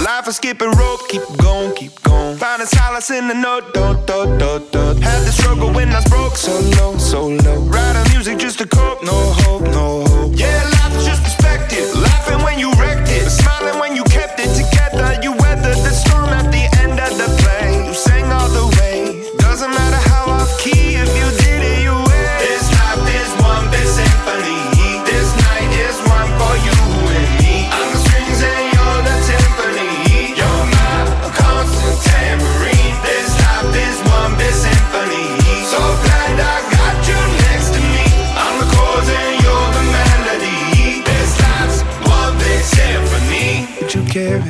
Life 0.03 0.27
is 0.27 0.35
skipping 0.37 0.71
rope, 0.71 1.07
keep 1.09 1.23
going, 1.37 1.75
keep 1.75 2.01
going. 2.03 2.37
Finding 2.37 2.67
solace 2.67 3.09
in 3.11 3.27
the 3.27 3.33
note, 3.33 3.73
dot, 3.73 4.07
dot, 4.07 4.39
dot, 4.39 4.71
dot. 4.71 4.97
Had 4.97 5.25
the 5.25 5.31
struggle 5.31 5.71
when 5.71 5.89
I 5.89 5.95
was 5.95 6.05
broke, 6.05 6.35
so 6.35 6.53
low, 6.77 6.97
so 6.97 7.27
low. 7.27 7.59
Writing 7.63 8.13
music 8.13 8.39
just 8.39 8.59
to 8.59 8.67
cope, 8.67 9.03
no 9.03 9.17
hope, 9.41 9.63
no 9.63 10.05
hope. 10.05 10.33
Yeah, 10.35 10.63
life 10.79 10.95
is 10.97 11.05
just 11.05 11.23
perspective. 11.23 11.93
Laughing 11.95 12.41
when 12.43 12.59
you 12.59 12.71
wrecked 12.73 13.09
it, 13.09 13.29
smiling 13.29 13.79
when 13.79 13.95
you 13.95 14.03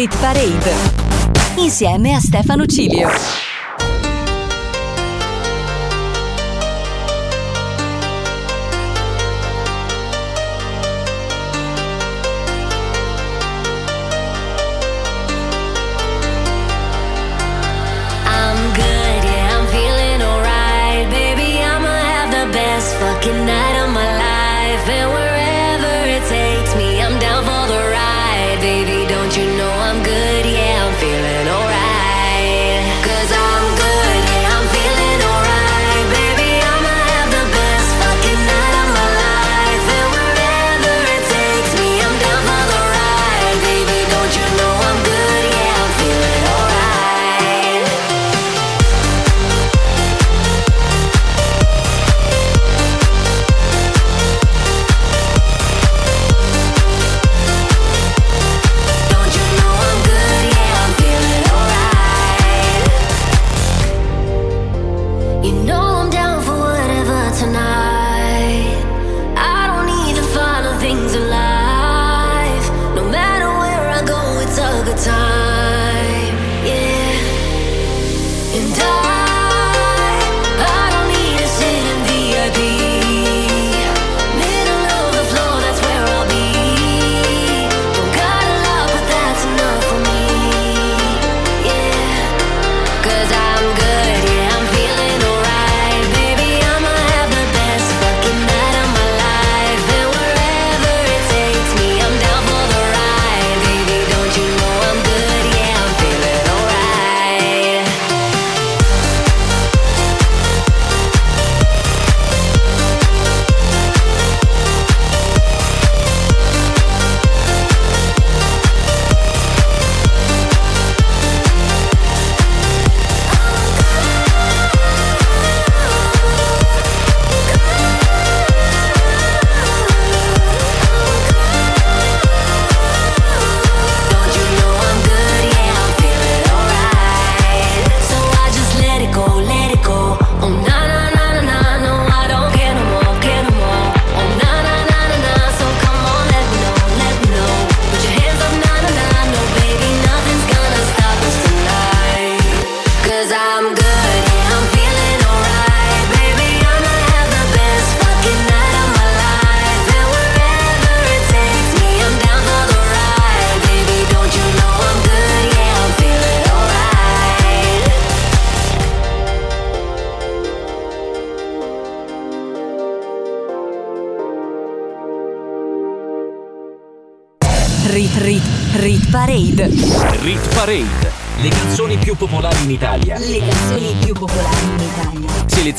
Rit 0.00 0.16
Parade 0.16 0.72
insieme 1.58 2.14
a 2.14 2.20
Stefano 2.20 2.64
Cilio. 2.64 3.10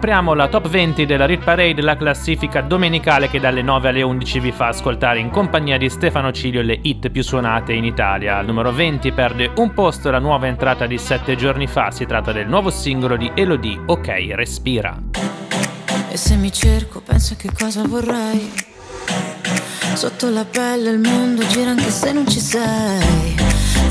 Apriamo 0.00 0.32
la 0.32 0.48
top 0.48 0.66
20 0.66 1.04
della 1.04 1.26
Rit 1.26 1.44
Parade, 1.44 1.82
la 1.82 1.94
classifica 1.94 2.62
domenicale 2.62 3.28
che 3.28 3.38
dalle 3.38 3.60
9 3.60 3.90
alle 3.90 4.00
11 4.00 4.40
vi 4.40 4.50
fa 4.50 4.68
ascoltare 4.68 5.18
in 5.18 5.28
compagnia 5.28 5.76
di 5.76 5.90
Stefano 5.90 6.32
Cilio 6.32 6.62
le 6.62 6.78
hit 6.80 7.10
più 7.10 7.22
suonate 7.22 7.74
in 7.74 7.84
Italia. 7.84 8.38
Al 8.38 8.46
numero 8.46 8.72
20 8.72 9.12
perde 9.12 9.52
un 9.56 9.74
posto 9.74 10.10
la 10.10 10.18
nuova 10.18 10.46
entrata 10.46 10.86
di 10.86 10.96
7 10.96 11.36
giorni 11.36 11.66
fa, 11.66 11.90
si 11.90 12.06
tratta 12.06 12.32
del 12.32 12.48
nuovo 12.48 12.70
singolo 12.70 13.18
di 13.18 13.30
Elodie, 13.34 13.78
Ok, 13.84 14.28
respira. 14.30 14.98
E 16.08 16.16
se 16.16 16.34
mi 16.36 16.50
cerco, 16.50 17.02
penso 17.02 17.34
che 17.36 17.50
cosa 17.52 17.82
vorrei. 17.86 18.50
Sotto 19.92 20.30
la 20.30 20.46
pelle 20.46 20.92
il 20.92 20.98
mondo 20.98 21.46
gira 21.48 21.72
anche 21.72 21.90
se 21.90 22.12
non 22.14 22.26
ci 22.26 22.40
sei. 22.40 23.29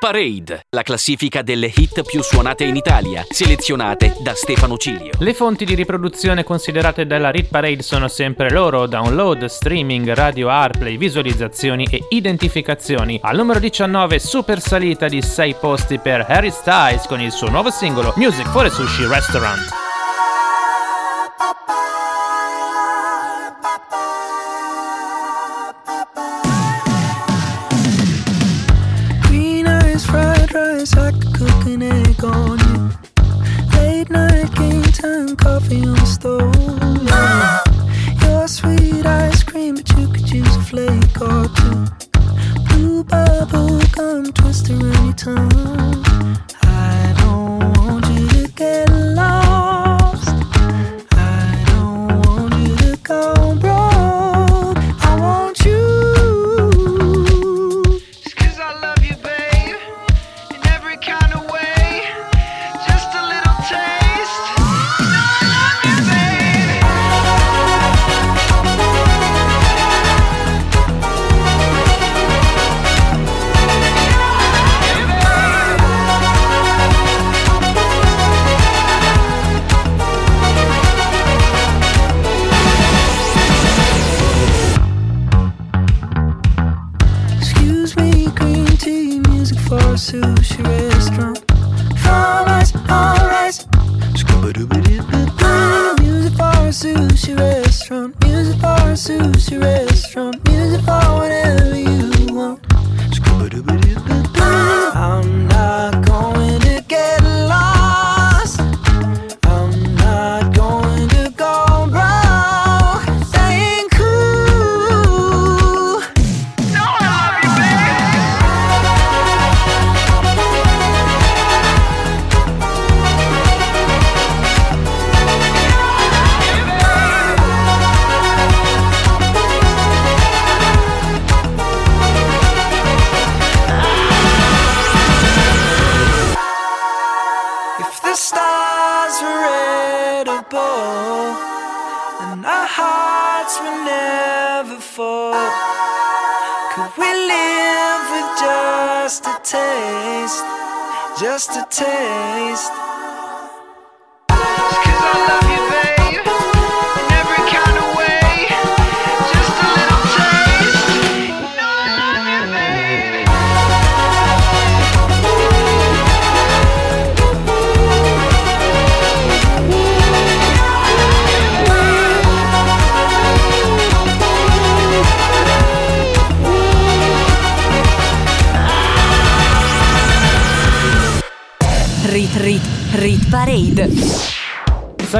Parade, 0.00 0.64
la 0.70 0.82
classifica 0.82 1.42
delle 1.42 1.66
hit 1.66 2.02
più 2.04 2.22
suonate 2.22 2.64
in 2.64 2.74
Italia, 2.74 3.22
selezionate 3.28 4.16
da 4.20 4.32
Stefano 4.34 4.78
Cilio. 4.78 5.10
Le 5.18 5.34
fonti 5.34 5.66
di 5.66 5.74
riproduzione 5.74 6.42
considerate 6.42 7.06
dalla 7.06 7.30
Rit 7.30 7.48
Parade 7.50 7.82
sono 7.82 8.08
sempre 8.08 8.50
loro: 8.50 8.86
download, 8.86 9.44
streaming, 9.44 10.10
radio 10.14 10.48
Airplay, 10.48 10.96
visualizzazioni 10.96 11.86
e 11.90 12.06
identificazioni. 12.08 13.20
Al 13.22 13.36
numero 13.36 13.58
19, 13.58 14.18
super 14.18 14.58
salita 14.62 15.06
di 15.06 15.20
6 15.20 15.56
posti 15.60 15.98
per 15.98 16.24
Harry 16.26 16.50
Styles 16.50 17.06
con 17.06 17.20
il 17.20 17.30
suo 17.30 17.50
nuovo 17.50 17.68
singolo 17.68 18.14
Music 18.16 18.48
for 18.48 18.64
a 18.64 18.70
Sushi 18.70 19.06
Restaurant. 19.06 19.68
Rice, 31.40 31.50
I 31.50 31.52
could 31.52 31.62
cook 31.62 31.66
an 31.66 31.82
egg 31.82 32.24
on 32.24 32.58
you. 32.58 32.90
Late 33.76 34.10
night 34.10 34.54
game 34.54 34.82
time, 34.82 35.36
coffee 35.36 35.84
on 35.84 35.94
the 35.94 36.06
stove. 36.06 36.54
Your 38.22 38.48
sweet 38.48 39.06
ice 39.06 39.42
cream, 39.42 39.76
but 39.76 39.88
you 39.98 40.08
could 40.08 40.30
use 40.30 40.56
a 40.56 40.62
flake 40.62 41.20
or 41.20 41.48
two. 41.56 41.86
Blue 42.68 43.04
bubble 43.04 43.80
gum 43.92 44.32
twist 44.32 44.70
around 44.70 45.99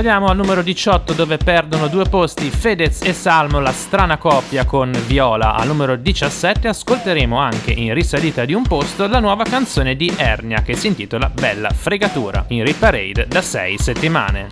Saliamo 0.00 0.28
al 0.28 0.36
numero 0.36 0.62
18 0.62 1.12
dove 1.12 1.36
perdono 1.36 1.86
due 1.88 2.04
posti 2.08 2.48
Fedez 2.48 3.02
e 3.02 3.12
Salmo, 3.12 3.60
la 3.60 3.70
strana 3.70 4.16
coppia 4.16 4.64
con 4.64 4.90
Viola. 5.06 5.52
Al 5.52 5.66
numero 5.66 5.94
17 5.94 6.68
ascolteremo 6.68 7.36
anche 7.36 7.72
in 7.72 7.92
risalita 7.92 8.46
di 8.46 8.54
un 8.54 8.62
posto 8.62 9.06
la 9.06 9.20
nuova 9.20 9.44
canzone 9.44 9.96
di 9.96 10.10
Ernia 10.16 10.62
che 10.62 10.74
si 10.74 10.86
intitola 10.86 11.28
Bella 11.28 11.68
Fregatura 11.68 12.46
in 12.48 12.64
Rit 12.64 12.78
Parade 12.78 13.26
da 13.28 13.42
6 13.42 13.76
settimane. 13.76 14.48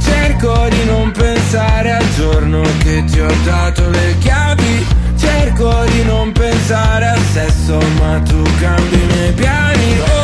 Cerco 0.00 0.66
di 0.68 0.84
non 0.84 1.12
pensare 1.12 1.92
al 1.92 2.14
giorno 2.16 2.62
che 2.82 3.04
ti 3.04 3.20
ho 3.20 3.32
dato 3.44 3.88
le 3.88 4.16
chiavi 4.18 4.84
Cerco 5.16 5.84
di 5.84 6.02
non 6.02 6.32
pensare 6.32 7.06
al 7.06 7.20
sesso 7.20 7.78
ma 8.00 8.18
tu 8.18 8.42
cambi 8.58 9.00
i 9.00 9.06
miei 9.06 9.32
piani 9.32 10.00
oh 10.00 10.21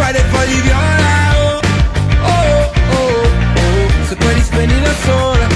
fai 0.00 0.12
dei 0.12 0.24
fogli 0.30 0.60
viola? 0.62 1.12
Oh, 1.44 1.60
oh, 2.22 2.72
oh, 2.90 3.22
oh 3.22 4.06
Se 4.08 4.16
poi 4.16 4.34
li 4.34 4.42
spegni 4.42 4.80
da 4.80 4.94
sola 5.04 5.46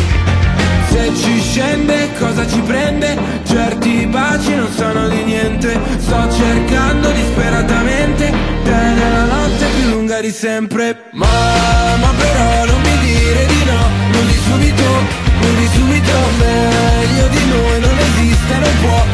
Se 0.91 1.13
ci 1.17 1.41
scende 1.41 2.11
cosa 2.19 2.47
ci 2.47 2.61
prende? 2.61 3.17
Certi 3.45 4.07
baci 4.07 4.55
non 4.55 4.71
sono 4.73 5.09
di 5.09 5.23
niente 5.25 5.81
Sto 5.99 6.31
cercando 6.31 7.11
disperatamente 7.11 8.33
Te 8.65 8.79
nella 8.99 9.25
notte 9.25 9.67
più 9.77 9.91
lunga 9.91 10.21
di 10.21 10.31
sempre 10.31 11.09
Mamma 11.13 12.11
però 12.19 12.67
non 12.67 12.81
mi 12.83 12.99
dire 12.99 13.47
di 13.47 13.65
no 13.65 13.83
Non 14.13 14.27
di 14.27 14.39
subito, 14.47 14.89
non 15.41 15.55
di 15.57 15.69
subito 15.75 16.13
Meglio 16.39 17.29
di 17.29 17.45
noi 17.49 17.81
non 17.81 17.99
esiste, 17.99 18.55
non 18.59 18.73
può 18.83 19.14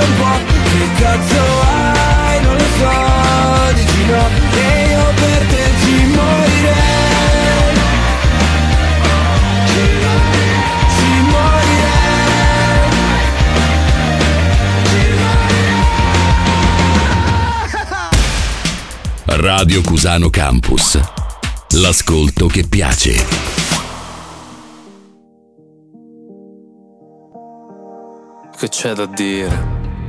vestiti 0.00 0.06
Non 0.06 0.16
può, 0.16 0.32
che 0.64 1.02
cazzo 1.02 1.42
hai? 1.60 2.42
Non 2.42 2.56
lo 2.56 2.68
so, 2.78 3.72
dici 3.74 4.04
no 4.06 4.28
E 4.54 4.88
io 4.90 5.12
per 5.14 5.46
te 5.46 5.64
ci 5.80 6.04
morirei 6.06 7.74
Ci, 9.66 9.82
ci 10.96 11.10
morirei 11.30 11.88
Radio 19.26 19.80
Cusano 19.82 20.28
Campus. 20.28 21.00
L'ascolto 21.74 22.46
che 22.46 22.64
piace. 22.68 23.26
Che 28.58 28.68
c'è 28.68 28.92
da 28.92 29.06
dire? 29.06 29.89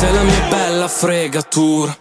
Sei 0.00 0.14
la 0.14 0.22
mia 0.22 0.48
bella 0.48 0.88
fregatura 0.88 1.94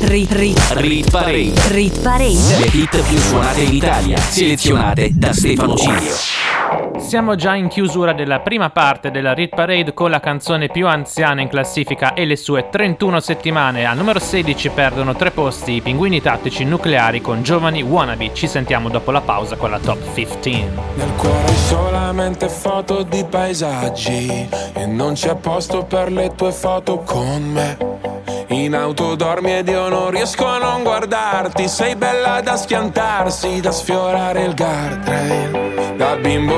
Rit, 0.00 0.30
rit, 0.32 0.58
Rit 0.72 1.10
Parade. 1.10 1.52
rit 1.68 1.98
parade. 2.00 2.58
Le 2.58 2.66
hit 2.70 3.00
più 3.00 3.18
suonate 3.18 3.62
in 3.62 3.72
Italia, 3.72 4.18
selezionate 4.18 5.08
da 5.14 5.32
Stefano 5.32 5.74
Cilio. 5.74 6.57
Siamo 6.98 7.36
già 7.36 7.54
in 7.54 7.68
chiusura 7.68 8.12
della 8.12 8.40
prima 8.40 8.70
parte 8.70 9.10
della 9.10 9.32
Rit 9.32 9.54
Parade 9.54 9.94
con 9.94 10.10
la 10.10 10.20
canzone 10.20 10.68
più 10.68 10.86
anziana 10.86 11.40
in 11.40 11.48
classifica 11.48 12.12
e 12.12 12.24
le 12.24 12.36
sue 12.36 12.68
31 12.68 13.20
settimane. 13.20 13.84
Al 13.84 13.96
numero 13.96 14.18
16 14.18 14.70
perdono 14.70 15.14
tre 15.14 15.30
posti 15.30 15.74
i 15.74 15.80
pinguini 15.80 16.20
tattici 16.20 16.64
nucleari 16.64 17.20
con 17.20 17.42
giovani 17.42 17.82
wannabe. 17.82 18.34
Ci 18.34 18.46
sentiamo 18.46 18.88
dopo 18.88 19.10
la 19.10 19.20
pausa 19.20 19.56
con 19.56 19.70
la 19.70 19.78
top 19.78 20.12
15. 20.12 20.68
Nel 20.96 21.12
cuore 21.16 21.48
solamente 21.54 22.48
foto 22.48 23.02
di 23.02 23.24
paesaggi 23.24 24.48
E 24.72 24.86
non 24.86 25.14
c'è 25.14 25.34
posto 25.36 25.84
per 25.84 26.10
le 26.10 26.34
tue 26.34 26.52
foto 26.52 26.98
con 26.98 27.42
me 27.52 27.98
in 28.50 28.74
auto 28.74 29.14
dormi 29.14 29.58
ed 29.58 29.68
io 29.68 29.88
non 29.88 30.10
riesco 30.10 30.46
a 30.46 30.56
non 30.56 30.82
guardarti 30.82 31.68
Sei 31.68 31.96
bella 31.96 32.40
da 32.40 32.56
schiantarsi, 32.56 33.60
da 33.60 33.70
sfiorare 33.70 34.44
il 34.44 34.54
guardrail 34.54 35.94
Da 35.96 36.16
bimbo 36.16 36.57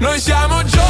Noi 0.00 0.18
siamo 0.18 0.62
giovani 0.64 0.89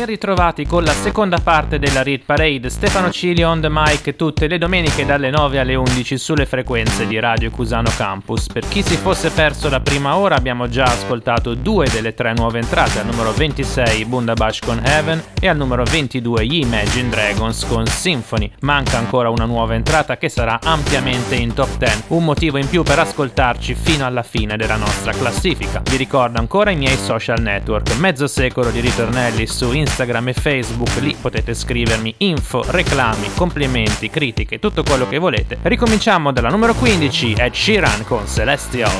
Ben 0.00 0.08
ritrovati 0.08 0.64
con 0.64 0.82
la 0.82 0.92
seconda 0.92 1.40
parte 1.40 1.78
della 1.78 2.02
Read 2.02 2.22
Parade. 2.24 2.70
Stefano 2.70 3.10
Cili 3.10 3.42
on 3.42 3.60
the 3.60 3.68
mic 3.70 4.16
tutte 4.16 4.46
le 4.46 4.56
domeniche 4.56 5.04
dalle 5.04 5.28
9 5.28 5.58
alle 5.58 5.74
11 5.74 6.16
sulle 6.16 6.46
frequenze 6.46 7.06
di 7.06 7.18
Radio 7.18 7.50
Cusano 7.50 7.90
Campus. 7.94 8.46
Per 8.46 8.66
chi 8.66 8.82
si 8.82 8.96
fosse 8.96 9.28
perso 9.28 9.68
la 9.68 9.80
prima 9.80 10.16
ora 10.16 10.36
abbiamo 10.36 10.70
già 10.70 10.84
ascoltato 10.84 11.52
due 11.52 11.86
delle 11.90 12.14
tre 12.14 12.32
nuove 12.32 12.60
entrate, 12.60 13.00
al 13.00 13.04
numero 13.04 13.30
26 13.32 14.06
Bundabash 14.06 14.60
con 14.60 14.80
Heaven 14.82 15.22
e 15.38 15.48
al 15.48 15.58
numero 15.58 15.84
22 15.84 16.46
gli 16.46 16.60
Imagine 16.60 17.10
Dragons 17.10 17.66
con 17.66 17.84
Symphony. 17.84 18.50
Manca 18.60 18.96
ancora 18.96 19.28
una 19.28 19.44
nuova 19.44 19.74
entrata 19.74 20.16
che 20.16 20.30
sarà 20.30 20.60
ampiamente 20.62 21.34
in 21.34 21.52
top 21.52 21.76
10, 21.76 22.04
un 22.08 22.24
motivo 22.24 22.56
in 22.56 22.70
più 22.70 22.82
per 22.82 23.00
ascoltarci 23.00 23.74
fino 23.74 24.06
alla 24.06 24.22
fine 24.22 24.56
della 24.56 24.76
nostra 24.76 25.12
classifica. 25.12 25.82
Vi 25.84 25.96
ricordo 25.98 26.38
ancora 26.38 26.70
i 26.70 26.76
miei 26.76 26.96
social 26.96 27.42
network, 27.42 27.94
mezzo 27.98 28.26
secolo 28.26 28.70
di 28.70 28.80
ritornelli 28.80 29.46
su 29.46 29.70
Instagram 29.70 29.88
e 29.98 30.32
Facebook, 30.32 30.96
lì 31.00 31.14
potete 31.20 31.54
scrivermi 31.54 32.14
info, 32.18 32.62
reclami, 32.66 33.30
complimenti, 33.34 34.08
critiche, 34.08 34.58
tutto 34.58 34.82
quello 34.82 35.08
che 35.08 35.18
volete. 35.18 35.58
Ricominciamo 35.62 36.32
dalla 36.32 36.48
numero 36.48 36.74
15, 36.74 37.34
Ed 37.34 37.52
Sheeran 37.52 38.04
con 38.04 38.26
Celestial. 38.26 38.90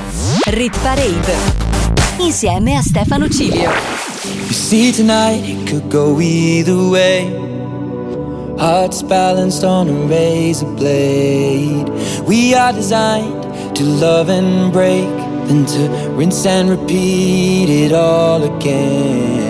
Rit 0.47 0.79
Parade. 0.81 1.35
Insieme 2.19 2.77
a 2.77 2.83
Stefano 2.83 3.29
Cilio. 3.29 3.71
You 3.71 4.53
see, 4.53 4.93
tonight 4.93 5.47
it 5.49 5.71
could 5.71 5.89
go 5.89 6.21
either 6.21 6.77
way. 6.77 7.49
Hearts 8.59 9.03
balanced 9.03 9.65
on 9.65 9.89
a 9.89 10.07
razor 10.07 10.67
blade. 10.75 11.89
We 12.27 12.55
are 12.55 12.73
designed 12.73 13.75
to 13.75 13.85
love 13.85 14.29
and 14.29 14.71
break, 14.71 15.09
then 15.47 15.65
to 15.65 15.89
rinse 16.15 16.45
and 16.45 16.69
repeat 16.69 17.71
it 17.71 17.93
all 17.93 18.43
again. 18.43 19.50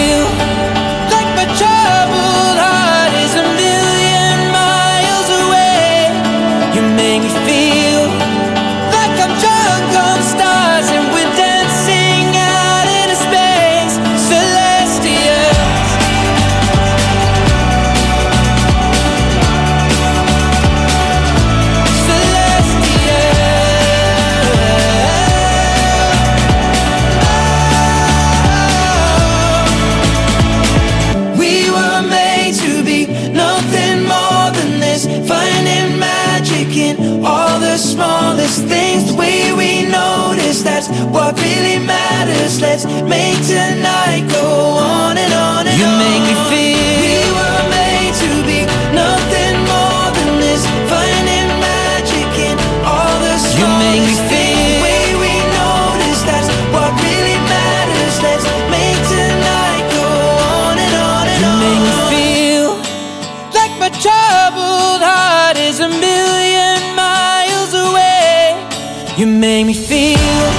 make 69.41 69.65
me 69.65 69.73
feel 69.73 70.50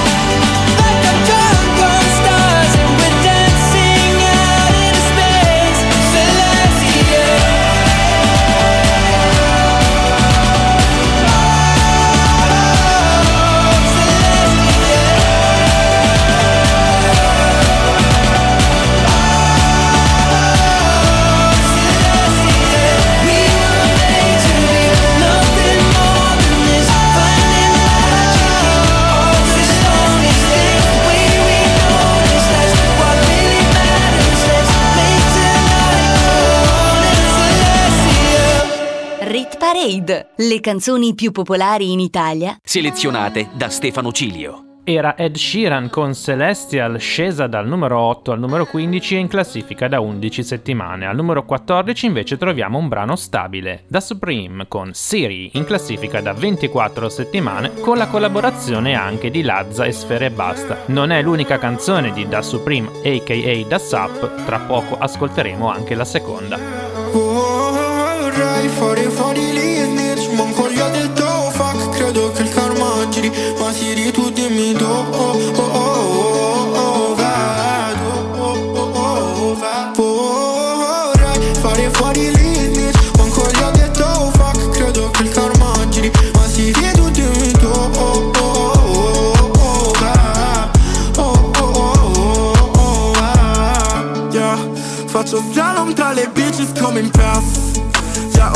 Le 40.35 40.59
canzoni 40.61 41.13
più 41.13 41.31
popolari 41.31 41.91
in 41.91 41.99
Italia. 41.99 42.57
Selezionate 42.63 43.49
da 43.53 43.69
Stefano 43.69 44.11
Cilio. 44.11 44.79
era 44.83 45.15
Ed 45.15 45.35
Sheeran 45.37 45.89
con 45.91 46.15
Celestial, 46.15 46.99
scesa 46.99 47.45
dal 47.45 47.67
numero 47.67 47.99
8 47.99 48.31
al 48.31 48.39
numero 48.39 48.65
15 48.65 49.15
e 49.15 49.19
in 49.19 49.27
classifica 49.27 49.87
da 49.87 49.99
11 49.99 50.43
settimane. 50.43 51.05
Al 51.05 51.15
numero 51.15 51.45
14 51.45 52.07
invece 52.07 52.37
troviamo 52.37 52.79
un 52.79 52.87
brano 52.87 53.15
stabile, 53.15 53.83
Da 53.87 54.01
Supreme 54.01 54.65
con 54.67 54.89
Siri, 54.93 55.51
in 55.53 55.65
classifica 55.65 56.19
da 56.19 56.33
24 56.33 57.09
settimane, 57.09 57.79
con 57.79 57.97
la 57.97 58.07
collaborazione 58.07 58.95
anche 58.95 59.29
di 59.29 59.43
Lazza 59.43 59.85
e 59.85 59.91
Sfere 59.91 60.31
Basta. 60.31 60.79
Non 60.87 61.11
è 61.11 61.21
l'unica 61.21 61.59
canzone 61.59 62.11
di 62.11 62.27
Da 62.27 62.41
Supreme, 62.41 62.89
aka 63.05 63.67
Da 63.67 63.77
Sup, 63.77 64.45
tra 64.45 64.59
poco 64.59 64.97
ascolteremo 64.97 65.69
anche 65.69 65.93
la 65.93 66.05
seconda. 66.05 66.57
Vorrei 67.11 68.67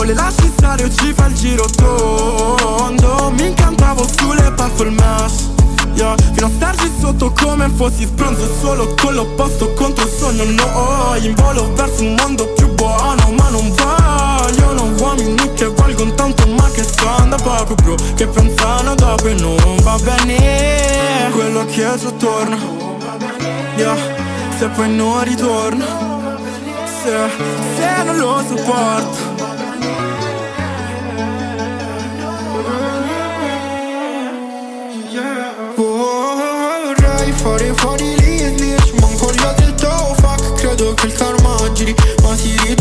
le 0.08 0.14
lasci 0.14 0.50
stare 0.56 0.86
o 0.86 0.90
ci 0.90 1.14
fa 1.14 1.26
il 1.26 1.34
giro 1.36 1.66
tondo. 1.76 3.32
Mi 3.32 3.48
incantavo 3.48 4.08
sulle 4.18 4.54
mesh 4.90 5.50
Yeah, 5.96 6.16
fino 6.34 6.46
a 6.46 6.50
starci 6.50 6.92
sotto 7.00 7.34
come 7.34 7.70
fossi 7.76 8.06
sbronzo 8.06 8.48
Solo 8.62 8.94
con 9.02 9.16
l'opposto 9.16 9.74
contro 9.74 10.06
il 10.06 10.12
sogno. 10.12 10.44
No, 10.44 11.16
in 11.20 11.34
volo 11.34 11.74
verso 11.74 12.04
un 12.04 12.16
mondo 12.20 12.46
più 12.54 12.72
buono 12.76 13.32
Ma 13.32 13.50
non 13.50 13.74
vogliono 13.74 14.94
uomini 15.00 15.54
che 15.56 15.68
valgono 15.76 16.14
tanto 16.14 16.48
Ma 16.48 16.70
che 16.70 16.84
stanno 16.84 17.36
da 17.36 17.38
poco 17.38 17.74
bro 17.76 17.96
Che 18.16 18.28
pensano 18.28 18.96
dopo 18.96 19.28
e 19.28 19.34
non 19.34 19.58
va 19.82 19.98
bene. 20.04 21.32
Quello 21.34 21.66
che 21.66 21.94
è 21.94 22.16
torna 22.18 22.58
Yeah, 23.76 23.98
se 24.58 24.68
poi 24.70 24.96
non 24.96 25.24
ritorna 25.24 25.86
Se, 27.04 27.30
se 27.76 28.04
non 28.04 28.18
lo 28.18 28.44
sopporto 28.48 29.37
affari 37.78 38.16
li 38.16 38.38
jidniex 38.42 38.94
Man 39.02 39.18
kolla 39.20 39.54
dilta 39.60 39.92
u 40.12 40.16
fak 40.22 40.42
kredo 40.60 40.94
kil-karma 40.96 41.58
ġri 41.78 41.96
Ma 42.24 42.36
tiri 42.42 42.77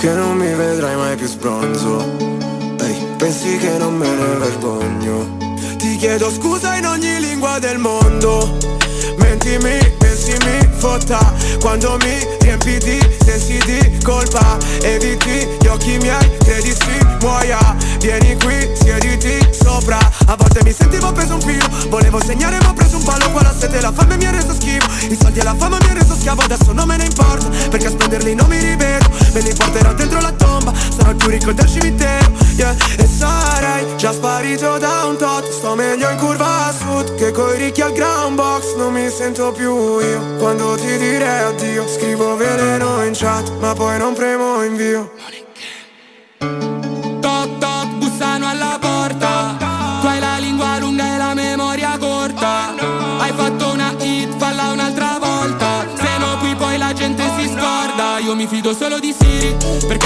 che 0.00 0.14
non 0.14 0.38
mi 0.38 0.50
vedrai 0.54 0.96
mai 0.96 1.14
più 1.14 1.26
sbronzo. 1.26 2.16
Ehi, 2.80 3.06
pensi 3.18 3.58
che 3.58 3.76
non 3.76 3.94
me 3.94 4.08
ne 4.08 4.36
vergogno? 4.38 5.36
Ti 5.76 5.96
chiedo 5.96 6.30
scusa 6.30 6.74
in 6.76 6.86
ogni 6.86 7.20
lingua 7.20 7.58
del 7.58 7.76
mondo. 7.76 8.56
Mentimi 9.18 9.99
si 10.30 10.36
mi 10.44 10.68
fotta 10.78 11.18
Quando 11.60 11.96
mi 12.02 12.26
riempi 12.40 12.78
di 12.78 12.98
sensi 13.24 13.58
di 13.64 13.98
colpa. 14.02 14.58
Eviti 14.82 15.46
gli 15.60 15.66
occhi 15.66 15.98
miei, 15.98 16.36
credi 16.38 16.72
si 16.72 16.98
muoia. 17.20 17.58
Vieni 17.98 18.36
qui, 18.38 18.70
siediti 18.74 19.38
sopra. 19.52 19.98
A 20.26 20.36
volte 20.36 20.60
mi 20.64 20.72
sentivo 20.72 21.12
preso 21.12 21.34
un 21.34 21.40
filo 21.40 21.66
Volevo 21.88 22.20
segnare 22.22 22.58
ma 22.62 22.70
ho 22.70 22.74
preso 22.74 22.96
un 22.96 23.04
palo. 23.04 23.30
Qua 23.30 23.42
la 23.42 23.54
sete 23.56 23.80
la 23.80 23.92
fame 23.92 24.16
mi 24.16 24.26
ha 24.26 24.30
reso 24.30 24.54
schifo 24.54 24.86
I 25.08 25.16
soldi 25.20 25.40
e 25.40 25.42
la 25.42 25.54
fama 25.54 25.78
mi 25.82 25.90
ha 25.90 25.94
reso 25.94 26.14
schiavo 26.14 26.42
Adesso 26.42 26.72
non 26.72 26.86
me 26.86 26.96
ne 26.96 27.04
importa. 27.04 27.48
Perché 27.68 27.86
a 27.86 27.90
spenderli 27.90 28.34
non 28.34 28.48
mi 28.48 28.58
rivedo. 28.58 29.06
Me 29.32 29.40
li 29.40 29.52
porterò 29.54 29.92
dentro 29.94 30.20
la 30.20 30.32
tomba 30.32 30.72
Sarò 30.96 31.10
il 31.10 31.16
più 31.16 31.28
ricco 31.28 31.52
del 31.52 31.66
cimitero. 31.66 32.38
Yeah. 32.56 32.76
E 32.98 33.06
sarei 33.06 33.96
già 33.96 34.12
sparito 34.12 34.78
da 34.78 35.04
un 35.06 35.16
tot. 35.16 35.50
Sto 35.50 35.74
meglio 35.74 36.08
in 36.10 36.16
curva 36.16 36.66
a 36.66 36.72
sud 36.72 37.14
Che 37.14 37.30
coi 37.30 37.56
ricchi 37.58 37.80
al 37.80 37.92
ground 37.92 38.36
box 38.36 38.74
Non 38.76 38.92
mi 38.92 39.08
sento 39.10 39.52
più 39.52 39.98
io 40.00 40.19
Quando 40.38 40.76
ti 40.76 40.96
direi 40.98 41.42
addio 41.44 41.86
Scrivo 41.88 42.36
veleno 42.36 43.04
in 43.04 43.12
chat 43.14 43.50
Ma 43.58 43.72
poi 43.74 43.98
non 43.98 44.14
premo 44.14 44.62
invio 44.62 45.12
Toc 47.20 47.58
toc, 47.58 47.86
bussano 47.98 48.48
alla 48.48 48.78
porta. 48.80 49.56
Tu 50.00 50.06
hai 50.06 50.20
la 50.20 50.38
lingua 50.38 50.78
lunga 50.78 51.14
e 51.14 51.18
la 51.18 51.34
memoria 51.34 51.98
corta. 51.98 52.74
Hai 53.18 53.32
fatto 53.32 53.72
una 53.72 53.94
hit, 53.98 54.36
falla 54.38 54.70
un'altra 54.70 55.18
volta. 55.20 55.86
Se 55.94 56.18
no 56.18 56.38
qui 56.38 56.54
poi 56.54 56.78
la 56.78 56.94
gente 56.94 57.22
si 57.36 57.46
scorda. 57.46 58.18
Io 58.18 58.34
mi 58.34 58.46
fido 58.46 58.72
solo 58.74 58.98
di 58.98 59.14
Siri 59.18 59.54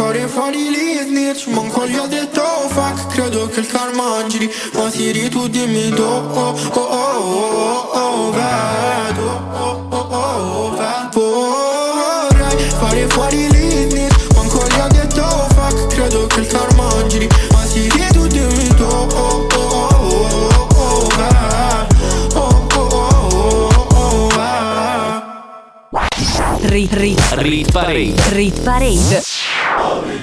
fare 0.00 0.26
fuori 0.28 0.70
lì 0.70 0.98
snitch 1.04 1.46
Manco 1.48 1.86
gli 1.86 1.96
ho 1.96 2.06
detto 2.06 2.40
oh, 2.40 2.68
fuck 2.68 3.08
Credo 3.08 3.46
che 3.48 3.60
il 3.60 3.66
karma 3.66 4.24
giri 4.28 4.50
Ma 4.72 4.90
Siri 4.90 5.28
tu 5.28 5.46
dimmi 5.46 5.90
do 5.90 6.06
oh, 6.06 6.56
oh, 6.72 6.80
oh, 6.80 7.90
oh, 7.92 7.98
oh, 7.98 8.30
vedo 8.30 9.28
oh, 9.52 9.86
oh, 9.90 10.06
oh, 10.10 10.76
oh, 11.14 12.28
Vorrei 12.30 12.58
fare 12.78 13.06
fuori 13.08 13.50
lì 13.50 13.90
snitch 13.90 14.32
Manco 14.34 14.64
gli 14.66 14.80
ho 14.80 14.86
detto 14.88 15.22
oh, 15.22 15.48
fuck 15.54 15.86
Credo 15.94 16.26
che 16.26 16.40
il 16.40 16.46
karma 16.46 17.06
giri 17.06 17.28
Ma 17.52 17.64
Siri 17.66 18.06
tu 18.12 18.26
dimmi 18.26 18.68
do 18.76 18.86
oh, 18.86 19.06
oh, 19.12 19.48
oh, 19.54 19.88
oh, 20.00 20.68
oh, 20.76 21.08
oh, 22.34 22.34
oh, 22.34 22.66
oh, 22.74 22.88
oh, 22.94 23.68
oh, 23.92 24.28
Rit, 26.62 26.92
rit, 26.92 27.20
Rit 27.32 27.72
Parade. 27.72 28.14
rit 28.30 28.60
parade. 28.60 29.22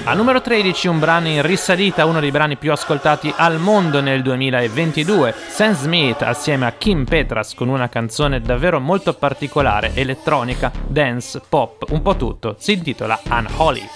Al 0.08 0.16
numero 0.16 0.40
13 0.40 0.88
un 0.88 0.98
brano 0.98 1.28
in 1.28 1.42
risalita, 1.42 2.06
uno 2.06 2.18
dei 2.18 2.30
brani 2.30 2.56
più 2.56 2.72
ascoltati 2.72 3.30
al 3.36 3.58
mondo 3.58 4.00
nel 4.00 4.22
2022, 4.22 5.34
Sam 5.50 5.74
Smith 5.74 6.22
assieme 6.22 6.64
a 6.64 6.72
Kim 6.72 7.04
Petras 7.04 7.52
con 7.52 7.68
una 7.68 7.90
canzone 7.90 8.40
davvero 8.40 8.80
molto 8.80 9.12
particolare, 9.12 9.90
elettronica, 9.92 10.72
dance, 10.86 11.42
pop, 11.46 11.84
un 11.90 12.00
po' 12.00 12.16
tutto, 12.16 12.56
si 12.58 12.72
intitola 12.72 13.20
Unholy. 13.28 13.86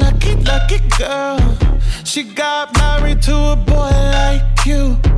Lucky, 0.00 0.42
lucky 0.42 0.80
girl. 0.96 1.56
She 2.02 2.24
got 2.34 2.76
married 2.76 3.22
to 3.22 3.36
a 3.36 3.54
boy 3.54 3.92
like 4.10 4.66
you. 4.66 5.17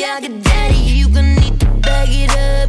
Balenciaga 0.00 0.28
daddy. 0.42 0.76
You 0.76 1.08
gon' 1.10 1.34
need 1.36 1.60
to 1.60 1.66
bag 1.66 2.08
it 2.10 2.30
up, 2.30 2.59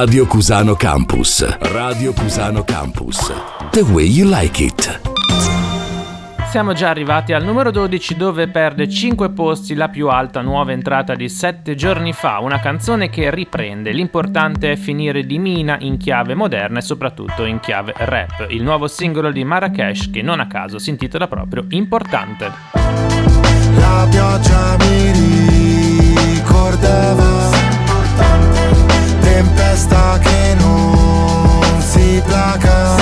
Radio 0.00 0.26
Cusano 0.26 0.76
Campus. 0.76 1.58
Radio 1.72 2.12
Cusano 2.12 2.62
Campus. 2.62 3.32
The 3.72 3.80
way 3.80 4.06
you 4.06 4.28
like 4.32 4.62
it. 4.62 5.00
Siamo 6.50 6.72
già 6.72 6.90
arrivati 6.90 7.32
al 7.32 7.42
numero 7.42 7.72
12 7.72 8.14
dove 8.14 8.46
perde 8.46 8.88
5 8.88 9.30
posti 9.30 9.74
la 9.74 9.88
più 9.88 10.06
alta 10.06 10.40
nuova 10.40 10.70
entrata 10.70 11.16
di 11.16 11.28
7 11.28 11.74
giorni 11.74 12.12
fa, 12.12 12.38
una 12.38 12.60
canzone 12.60 13.10
che 13.10 13.28
riprende. 13.32 13.90
L'importante 13.90 14.70
è 14.70 14.76
finire 14.76 15.26
di 15.26 15.40
mina 15.40 15.76
in 15.80 15.96
chiave 15.96 16.36
moderna 16.36 16.78
e 16.78 16.82
soprattutto 16.82 17.44
in 17.44 17.58
chiave 17.58 17.92
rap. 17.96 18.46
Il 18.50 18.62
nuovo 18.62 18.86
singolo 18.86 19.32
di 19.32 19.42
Marrakesh 19.42 20.12
che 20.12 20.22
non 20.22 20.38
a 20.38 20.46
caso 20.46 20.78
si 20.78 20.90
intitola 20.90 21.26
proprio 21.26 21.66
Importante. 21.70 22.52
La 23.74 24.06
pioggia 24.08 24.76
mi 24.78 25.10
ricordava 26.34 27.47
Tempesta 29.78 30.18
che 30.18 30.56
non 30.58 31.80
si 31.80 32.20
placa. 32.26 32.96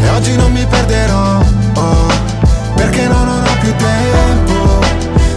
E 0.00 0.08
oggi 0.08 0.36
non 0.36 0.50
mi 0.52 0.64
perderò 0.64 1.38
oh, 1.74 2.06
Perché 2.76 3.06
no, 3.06 3.24
non 3.24 3.42
ho 3.44 3.58
più 3.60 3.74
tempo. 3.76 4.80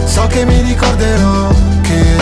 So 0.06 0.26
che 0.28 0.46
mi 0.46 0.62
ricorderò 0.62 1.48
che 1.82 2.16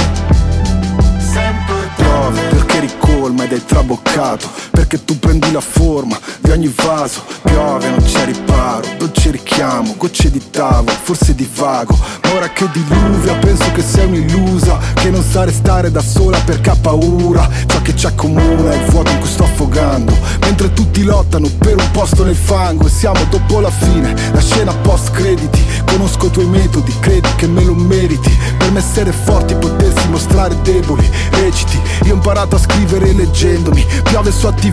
Piove 1.97 2.41
perché 2.41 2.81
ricolma 2.81 3.45
ed 3.45 3.53
è 3.53 3.65
traboccato 3.65 4.72
Perché 4.93 5.07
tu 5.07 5.19
prendi 5.19 5.51
la 5.53 5.63
forma 5.63 6.21
di 6.41 6.51
ogni 6.51 6.71
vaso. 6.77 7.25
Piove, 7.45 7.89
non 7.89 8.03
c'è 8.03 8.27
riparo, 8.27 8.87
dolce 8.99 9.31
richiamo 9.31 9.95
Gocce 9.97 10.31
di 10.31 10.51
tavolo, 10.51 10.93
forse 11.03 11.35
divago 11.35 11.95
Ma 12.23 12.35
ora 12.35 12.49
che 12.51 12.67
diluvia 12.73 13.35
penso 13.37 13.71
che 13.73 13.83
sei 13.83 14.07
un'illusa 14.07 14.79
Che 14.95 15.11
non 15.11 15.23
sa 15.23 15.45
restare 15.45 15.91
da 15.91 16.01
sola 16.01 16.39
perché 16.41 16.71
ha 16.71 16.77
paura. 16.77 17.49
Ciò 17.67 17.81
che 17.81 17.97
ci 17.97 18.07
accomuna 18.07 18.73
è 18.73 18.77
il 18.77 18.91
vuoto 18.91 19.11
in 19.11 19.19
cui 19.19 19.29
sto 19.29 19.45
affogando. 19.45 20.15
Mentre 20.41 20.73
tutti 20.75 21.03
lottano 21.05 21.49
per 21.59 21.77
un 21.79 21.91
posto 21.91 22.25
nel 22.25 22.37
fango 22.37 22.87
E 22.87 22.91
siamo 22.91 23.25
dopo 23.31 23.61
la 23.61 23.71
fine, 23.71 24.15
la 24.33 24.41
scena 24.41 24.75
post 24.75 25.11
crediti. 25.13 25.65
Conosco 25.87 26.27
i 26.27 26.31
tuoi 26.31 26.47
metodi, 26.47 26.95
credi 27.01 27.29
che 27.37 27.47
me 27.47 27.65
lo 27.65 27.75
meriti. 27.75 28.31
Per 28.59 28.71
me 28.71 28.79
essere 28.79 29.13
forti, 29.13 29.55
potersi 29.55 30.09
mostrare 30.09 30.55
deboli 30.63 31.09
Reciti, 31.31 31.81
io 32.05 32.13
ho 32.13 32.15
imparato 32.15 32.57
a 32.57 32.59
scrivere 32.59 33.13
leggendomi 33.13 33.85
Piove 34.05 34.31
su 34.31 34.47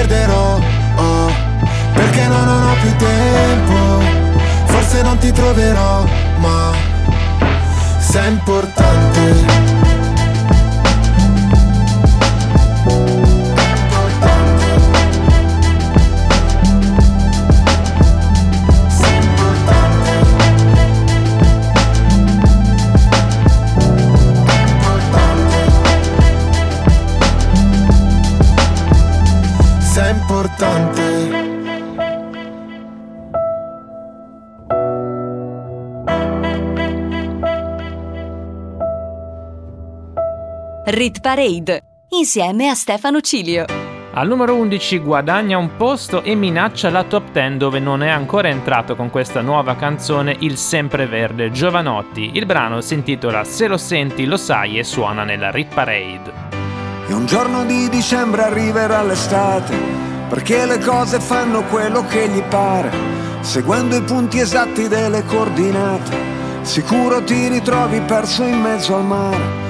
perderò 0.00 0.58
oh, 0.96 1.32
Perché 1.92 2.26
no, 2.26 2.44
non 2.44 2.68
ho 2.68 2.74
più 2.80 2.96
tempo. 2.96 4.02
Forse 4.64 5.02
non 5.02 5.18
ti 5.18 5.30
troverò 5.32 6.04
ma 6.38 6.72
Sei 7.98 8.28
importante 8.28 8.69
Rit 40.90 41.20
Parade 41.20 41.82
insieme 42.18 42.68
a 42.68 42.74
Stefano 42.74 43.20
Cilio. 43.20 43.64
Al 44.12 44.26
numero 44.26 44.56
11 44.56 44.98
guadagna 44.98 45.56
un 45.56 45.76
posto 45.76 46.24
e 46.24 46.34
minaccia 46.34 46.90
la 46.90 47.04
top 47.04 47.30
10 47.30 47.58
dove 47.58 47.78
non 47.78 48.02
è 48.02 48.08
ancora 48.08 48.48
entrato 48.48 48.96
con 48.96 49.08
questa 49.08 49.40
nuova 49.40 49.76
canzone 49.76 50.34
il 50.40 50.56
sempreverde 50.56 51.52
Giovanotti. 51.52 52.32
Il 52.34 52.44
brano 52.44 52.80
si 52.80 52.94
intitola 52.94 53.44
Se 53.44 53.68
lo 53.68 53.76
senti 53.76 54.24
lo 54.24 54.36
sai 54.36 54.80
e 54.80 54.82
suona 54.82 55.22
nella 55.22 55.52
Rit 55.52 55.72
Parade. 55.72 56.32
E 57.06 57.12
un 57.12 57.24
giorno 57.24 57.64
di 57.64 57.88
dicembre 57.88 58.42
arriverà 58.42 59.04
l'estate, 59.04 59.76
perché 60.28 60.66
le 60.66 60.80
cose 60.80 61.20
fanno 61.20 61.62
quello 61.66 62.04
che 62.04 62.28
gli 62.28 62.42
pare, 62.42 62.90
seguendo 63.42 63.94
i 63.94 64.02
punti 64.02 64.40
esatti 64.40 64.88
delle 64.88 65.24
coordinate. 65.24 66.16
Sicuro 66.62 67.22
ti 67.22 67.46
ritrovi 67.46 68.00
perso 68.00 68.42
in 68.42 68.60
mezzo 68.60 68.96
al 68.96 69.04
mare 69.04 69.69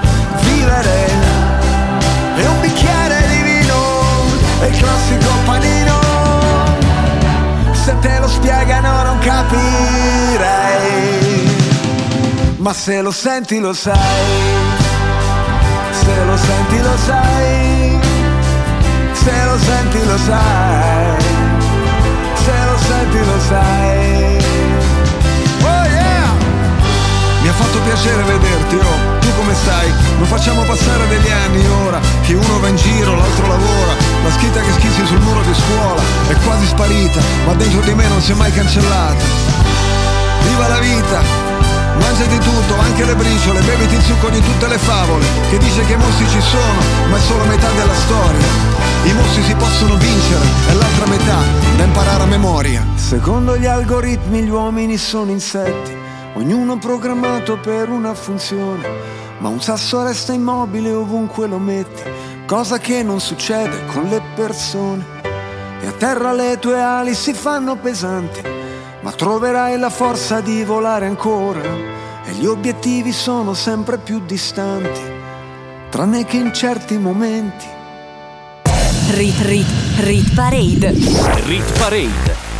vivere. 0.61 0.97
E 2.37 2.47
un 2.47 2.59
bicchiere 2.61 3.27
di 3.27 3.41
vino, 3.41 3.79
e 4.61 4.67
il 4.67 4.77
classico 4.77 5.29
panino. 5.45 5.99
Se 7.73 7.97
te 7.99 8.19
lo 8.19 8.27
spiegano 8.27 9.03
non 9.03 9.17
capirai 9.19 11.01
ma 12.61 12.73
se 12.73 13.01
lo 13.01 13.09
senti 13.09 13.59
lo 13.59 13.73
sai, 13.73 13.95
se 15.89 16.25
lo 16.25 16.37
senti 16.37 16.79
lo 16.79 16.95
sai, 16.95 17.99
se 19.13 19.45
lo 19.45 19.57
senti 19.57 20.05
lo 20.05 20.17
sai, 20.17 21.23
se 22.35 22.65
lo 22.69 22.77
senti 22.77 23.17
lo 23.17 23.39
sai. 23.49 24.43
Oh 25.63 25.85
yeah! 25.89 26.29
Mi 27.41 27.47
ha 27.47 27.53
fatto 27.53 27.79
piacere 27.79 28.21
vederti, 28.23 28.75
oh, 28.75 29.10
come 29.41 29.55
stai? 29.55 29.91
Non 30.17 30.27
facciamo 30.27 30.63
passare 30.63 31.07
degli 31.07 31.29
anni 31.29 31.65
ora, 31.85 31.99
che 32.21 32.33
uno 32.33 32.59
va 32.59 32.67
in 32.67 32.75
giro, 32.75 33.15
l'altro 33.15 33.47
lavora, 33.47 33.93
la 34.23 34.31
scritta 34.31 34.61
che 34.61 34.71
schizzi 34.73 35.05
sul 35.05 35.19
muro 35.19 35.41
di 35.41 35.53
scuola 35.53 36.01
è 36.27 36.35
quasi 36.45 36.67
sparita, 36.67 37.19
ma 37.45 37.53
dentro 37.53 37.81
di 37.81 37.93
me 37.95 38.07
non 38.07 38.21
si 38.21 38.31
è 38.31 38.35
mai 38.35 38.51
cancellata. 38.51 39.23
Viva 40.47 40.67
la 40.67 40.79
vita! 40.79 41.49
Mangiati 41.99 42.37
tutto, 42.37 42.79
anche 42.79 43.03
le 43.03 43.15
briciole, 43.15 43.61
beviti 43.61 43.95
il 43.95 44.01
succo 44.01 44.29
di 44.29 44.39
tutte 44.39 44.67
le 44.67 44.77
favole 44.77 45.25
Che 45.49 45.57
dice 45.57 45.85
che 45.85 45.93
i 45.93 45.97
mostri 45.97 46.27
ci 46.29 46.41
sono, 46.41 46.79
ma 47.09 47.17
è 47.17 47.19
solo 47.19 47.43
metà 47.43 47.69
della 47.71 47.93
storia 47.93 48.47
I 49.03 49.13
mostri 49.13 49.43
si 49.43 49.53
possono 49.55 49.97
vincere, 49.97 50.45
è 50.69 50.73
l'altra 50.73 51.05
metà, 51.07 51.37
da 51.75 51.83
imparare 51.83 52.23
a 52.23 52.25
memoria 52.25 52.87
Secondo 52.95 53.57
gli 53.57 53.65
algoritmi 53.65 54.41
gli 54.41 54.49
uomini 54.49 54.97
sono 54.97 55.31
insetti 55.31 55.93
Ognuno 56.35 56.77
programmato 56.77 57.59
per 57.59 57.89
una 57.89 58.13
funzione 58.15 59.20
Ma 59.41 59.49
un 59.49 59.61
sasso 59.61 60.01
resta 60.03 60.33
immobile 60.33 60.91
ovunque 60.93 61.47
lo 61.47 61.59
metti 61.59 62.03
Cosa 62.47 62.79
che 62.79 63.03
non 63.03 63.19
succede 63.19 63.85
con 63.87 64.05
le 64.05 64.21
persone 64.33 65.03
E 65.81 65.87
a 65.87 65.91
terra 65.91 66.31
le 66.31 66.57
tue 66.59 66.81
ali 66.81 67.13
si 67.13 67.33
fanno 67.33 67.75
pesanti 67.75 68.59
ma 69.01 69.11
troverai 69.11 69.79
la 69.79 69.89
forza 69.89 70.41
di 70.41 70.63
volare 70.63 71.07
ancora 71.07 71.59
e 72.23 72.33
gli 72.33 72.45
obiettivi 72.45 73.11
sono 73.11 73.53
sempre 73.53 73.97
più 73.97 74.21
distanti, 74.25 75.01
tranne 75.89 76.25
che 76.25 76.37
in 76.37 76.53
certi 76.53 76.97
momenti. 76.97 77.65
Rit 79.09 79.39
Rit 79.41 79.67
Rit 79.97 80.33
Parade. 80.33 80.91
Rit 81.45 81.77
Parade. 81.77 82.40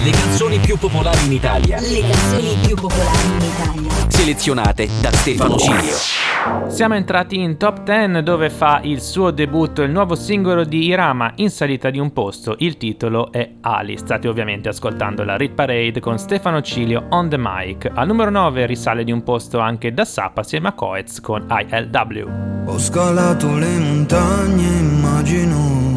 Le 0.00 0.12
canzoni 0.12 0.58
più 0.60 0.78
popolari 0.78 1.26
in 1.26 1.32
Italia. 1.32 1.80
Le 1.80 2.00
canzoni 2.00 2.56
più 2.64 2.76
popolari 2.76 3.26
in 3.26 3.42
Italia. 3.42 3.90
Selezionate 4.06 4.88
da 5.00 5.10
Stefano 5.10 5.56
Cilio. 5.56 6.68
Siamo 6.68 6.94
entrati 6.94 7.40
in 7.40 7.56
top 7.56 7.82
10 7.82 8.22
dove 8.22 8.48
fa 8.48 8.78
il 8.84 9.00
suo 9.00 9.32
debutto 9.32 9.82
il 9.82 9.90
nuovo 9.90 10.14
singolo 10.14 10.62
di 10.62 10.84
Irama 10.86 11.32
in 11.36 11.50
salita 11.50 11.90
di 11.90 11.98
un 11.98 12.12
posto. 12.12 12.54
Il 12.58 12.76
titolo 12.76 13.32
è 13.32 13.54
Ali. 13.60 13.98
State 13.98 14.28
ovviamente 14.28 14.68
ascoltando 14.68 15.24
la 15.24 15.36
Rit 15.36 15.54
Parade 15.54 15.98
con 15.98 16.16
Stefano 16.16 16.62
Cilio 16.62 17.06
on 17.08 17.28
the 17.28 17.36
mic. 17.36 17.90
Al 17.92 18.06
numero 18.06 18.30
9 18.30 18.66
risale 18.66 19.02
di 19.02 19.10
un 19.10 19.24
posto 19.24 19.58
anche 19.58 19.92
da 19.92 20.04
Sap 20.04 20.38
assieme 20.38 20.68
a 20.68 20.74
Coez 20.74 21.20
con 21.20 21.44
ILW. 21.50 22.66
Ho 22.66 22.78
scalato 22.78 23.52
le 23.56 23.78
montagne, 23.78 24.64
immagino 24.78 25.87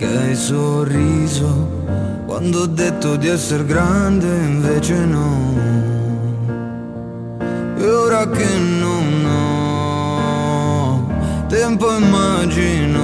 che 0.00 0.06
hai 0.06 0.34
sorriso. 0.34 1.68
Quando 2.24 2.60
ho 2.62 2.66
detto 2.66 3.16
di 3.16 3.28
essere 3.28 3.66
grande, 3.66 4.26
invece 4.26 4.94
no. 4.94 5.54
E 7.76 7.86
ora 7.86 8.26
che 8.26 8.48
non 8.56 9.26
ho 9.26 11.06
tempo, 11.48 11.94
immagino 11.94 13.02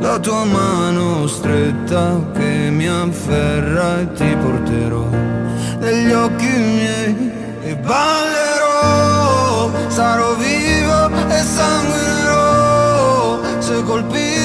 la 0.00 0.18
tua 0.18 0.44
mano 0.44 1.26
stretta 1.26 2.18
che 2.32 2.70
mi 2.70 2.88
afferra 2.88 4.00
e 4.00 4.12
ti 4.14 4.34
porterò 4.34 5.06
negli 5.78 6.12
occhi 6.12 6.48
miei. 6.48 7.32
E 7.64 7.76
ballerò, 7.76 9.70
sarò 9.88 10.34
vivo 10.36 11.10
e 11.28 11.42
sanguinerò. 11.42 13.40
Se 13.58 13.82
colpite 13.82 14.39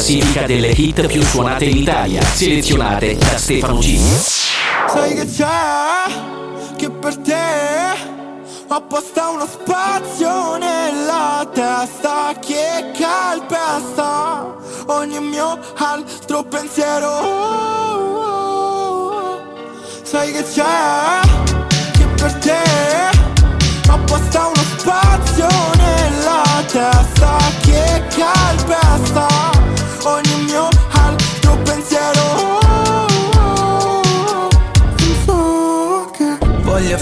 classifica 0.00 0.46
delle 0.46 0.68
hit 0.68 1.06
più 1.06 1.22
suonate 1.22 1.66
in 1.66 1.76
Italia, 1.76 2.22
selezionate 2.22 3.16
da 3.16 3.36
Stefano 3.36 3.80
G. 3.80 3.98
Sai 4.88 5.14
che 5.14 5.26
c'è? 5.26 5.46
Che 6.76 6.90
per 6.90 7.18
te 7.18 7.34
apposta 8.68 9.28
uno 9.28 9.46
spazio 9.46 10.56
nella 10.56 11.46
testa 11.52 12.32
che 12.40 12.90
calpesta 12.98 14.56
ogni 14.86 15.20
mio 15.20 15.58
altro 15.76 16.44
pensiero. 16.44 17.08
Sai 20.02 20.32
che 20.32 20.44
c'è? 20.44 21.20
Che 21.92 22.06
per 22.16 22.32
te 22.36 22.62
apposta 23.86 24.46
uno 24.46 24.64
spazio 24.78 25.48
nella 25.76 26.42
testa 26.66 27.36
che 27.60 28.02
calpesta 28.16 28.79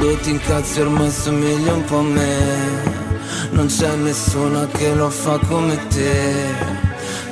Quando 0.00 0.16
ti 0.20 0.30
incazzi 0.30 0.80
ormai 0.80 1.10
somigli 1.10 1.68
un 1.68 1.84
po' 1.84 1.98
a 1.98 2.02
me 2.02 2.38
Non 3.50 3.66
c'è 3.66 3.96
nessuno 3.96 4.66
che 4.68 4.94
lo 4.94 5.10
fa 5.10 5.38
come 5.46 5.76
te 5.88 6.54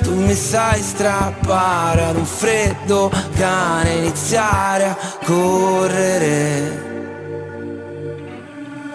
Tu 0.03 0.13
mi 0.13 0.35
sai 0.35 0.79
strappare 0.79 2.03
ad 2.03 2.17
un 2.17 2.25
freddo 2.25 3.11
cane 3.35 3.93
Iniziare 3.93 4.85
a 4.85 4.97
correre 5.25 6.87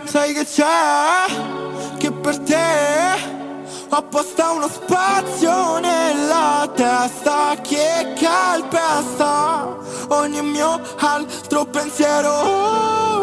Sai 0.04 0.34
che 0.34 0.44
c'è? 0.44 1.96
Che 1.98 2.12
per 2.12 2.38
te 2.38 3.42
ho 3.88 3.96
apposta 3.96 4.52
uno 4.52 4.68
spazio 4.68 5.80
nella 5.80 6.70
testa 6.74 7.56
che 7.60 8.12
calpesta 8.20 9.76
ogni 10.08 10.42
mio 10.42 10.80
altro 10.98 11.64
pensiero. 11.64 13.13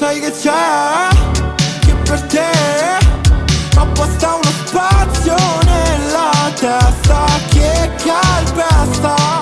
Sai 0.00 0.18
che 0.18 0.30
c'è? 0.30 1.08
Che 1.80 1.94
per 2.04 2.22
te 2.22 2.50
apposta 3.76 4.28
uno 4.32 4.50
spazio 4.64 5.34
nella 5.66 6.50
testa 6.54 7.26
che 7.50 7.90
calpesta 8.02 9.39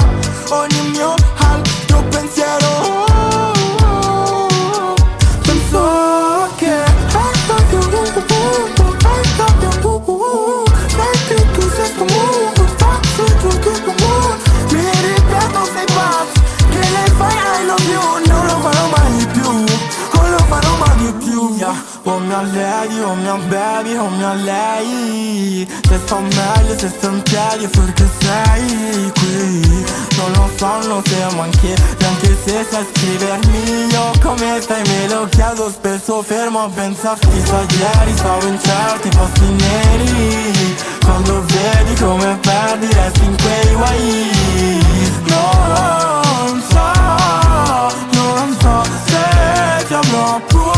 O 22.05 22.19
mi 22.19 22.33
alledi, 22.33 23.01
o 23.01 23.15
mi 23.15 23.47
bevi, 23.49 23.97
o 23.97 24.09
mi 24.09 24.43
lei. 24.45 25.69
Se 25.89 25.99
sto 26.05 26.19
meglio, 26.19 26.79
se 26.79 26.89
sto 26.89 27.09
in 27.09 27.23
piedi 27.23 27.67
perché 27.69 28.09
sei 28.21 29.13
qui. 29.19 29.85
Non 30.17 30.33
lo 30.33 30.51
so, 30.57 30.89
non 30.89 31.03
siamo 31.05 31.43
anche 31.43 31.75
Neanche 31.99 32.37
se 32.45 32.67
sai 32.71 32.87
scrivermi. 32.93 33.87
Io 33.91 34.13
come 34.23 34.61
stai 34.61 34.83
me 34.87 35.09
lo 35.09 35.27
chiedo 35.29 35.71
spesso 35.71 36.23
fermo 36.23 36.65
a 36.65 36.69
pensarti. 36.69 37.29
Sa 37.45 37.61
ieri 37.61 38.17
stavo 38.17 38.47
in 38.47 38.59
certi 38.61 39.09
posti 39.09 39.49
neri. 39.51 40.77
Quando 41.05 41.45
vedi 41.47 41.95
come 42.01 42.39
perdi 42.41 42.87
resti 42.93 43.25
in 43.25 43.37
quei 43.37 43.75
guai. 43.75 44.31
Non 45.27 46.63
so, 46.69 46.91
non 48.13 48.57
so 48.61 48.83
se 49.07 49.85
ti 49.87 49.95
avrò 49.95 50.41
pure. 50.47 50.78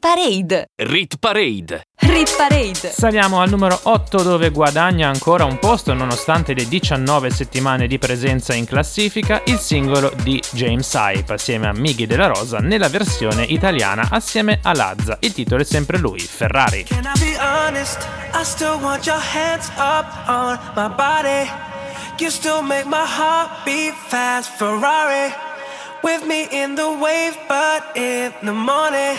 Parade. 0.00 0.70
Rit 0.76 1.18
Parade. 1.18 1.82
Rit 1.98 2.34
Parade. 2.34 2.90
Saliamo 2.90 3.42
al 3.42 3.50
numero 3.50 3.78
8 3.82 4.22
dove 4.22 4.48
guadagna 4.48 5.08
ancora 5.08 5.44
un 5.44 5.58
posto 5.58 5.92
nonostante 5.92 6.54
le 6.54 6.66
19 6.66 7.30
settimane 7.30 7.86
di 7.86 7.98
presenza 7.98 8.54
in 8.54 8.64
classifica 8.64 9.42
il 9.44 9.58
singolo 9.58 10.10
di 10.22 10.42
James 10.52 10.90
Hype 10.94 11.34
assieme 11.34 11.68
a 11.68 11.72
Miggy 11.72 12.06
della 12.06 12.28
Rosa 12.28 12.60
nella 12.60 12.88
versione 12.88 13.42
italiana 13.42 14.08
assieme 14.10 14.58
a 14.62 14.72
Lazza. 14.72 15.18
Il 15.20 15.34
titolo 15.34 15.60
è 15.60 15.66
sempre 15.66 15.98
lui, 15.98 16.18
Ferrari. 16.18 16.84
Can 16.84 17.04
I 17.04 17.18
be 17.20 17.36
honest? 17.38 18.02
I 18.32 18.42
still 18.42 18.80
want 18.80 19.04
your 19.04 19.20
hands 19.20 19.68
up 19.76 20.06
on 20.26 20.58
my 20.74 20.88
body. 20.88 21.46
You 22.18 22.30
still 22.30 22.62
make 22.62 22.86
my 22.86 23.04
heart 23.04 23.50
beat 23.64 23.92
fast. 24.08 24.50
Ferrari 24.56 25.30
with 26.02 26.24
me 26.24 26.48
in 26.50 26.74
the 26.74 26.88
wave, 26.88 27.36
but 27.46 27.94
in 27.94 28.32
the 28.42 28.52
morning. 28.52 29.18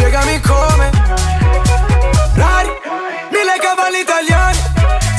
Spiegami 0.00 0.40
come. 0.40 0.90
Rari, 2.32 2.70
mille 3.28 3.56
cavalli 3.60 4.00
italiani. 4.00 4.58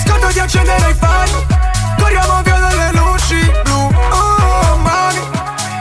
Scotto 0.03 0.31
di 0.31 0.39
accendere 0.39 0.89
i 0.89 0.93
fari. 0.95 1.31
Corriamo 1.99 2.41
via 2.41 2.57
dalle 2.57 2.91
luci 2.93 3.51
blu. 3.61 3.89
Oh, 4.09 4.77
mami. 4.77 5.21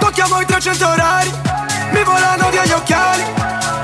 Tocchiamo 0.01 0.40
i 0.40 0.44
300 0.44 0.86
orari. 0.86 1.32
Mi 1.93 2.02
volano 2.02 2.51
via 2.51 2.66
gli 2.66 2.72
occhiali. 2.72 3.24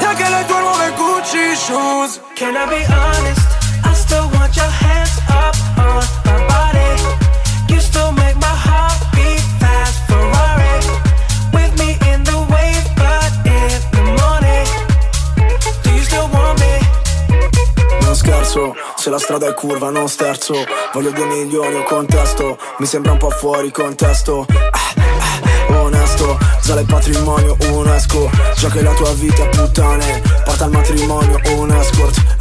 E 0.01 0.05
anche 0.05 0.29
le 0.29 0.45
tue 0.47 0.61
nuove 0.61 0.93
Gucci 0.95 1.57
shoes. 1.57 2.21
Can 2.35 2.55
I 2.55 2.67
be 2.69 2.85
honest? 2.93 3.41
I 3.85 3.95
still 3.95 4.29
want 4.35 4.55
your 4.55 4.69
hands 4.69 5.17
up 5.31 5.57
on 5.79 6.05
my 6.27 6.47
body. 6.47 7.26
La 19.11 19.19
strada 19.19 19.49
è 19.49 19.55
curva, 19.55 19.91
non 19.91 20.09
sterzo. 20.09 20.55
Voglio 20.93 21.11
due 21.11 21.27
milioni, 21.27 21.75
un 21.75 21.85
contesto. 21.85 22.59
Mi 22.79 22.87
sembra 22.87 23.13
un 23.13 23.19
po' 23.19 23.31
fuori 23.31 23.71
contesto. 23.71 24.47
Ah, 24.49 24.71
ah, 24.71 25.81
Onesto, 25.81 26.39
sale 26.61 26.81
il 26.83 26.87
patrimonio, 26.87 27.57
un 27.73 27.89
esco 27.89 28.31
Gioca 28.57 28.81
la 28.83 28.95
tua 28.95 29.13
vita 29.13 29.43
a 29.43 29.49
puttane. 29.49 30.23
Porta 30.45 30.65
al 30.65 30.71
matrimonio, 30.71 31.41
un 31.57 31.71
escort 31.73 32.36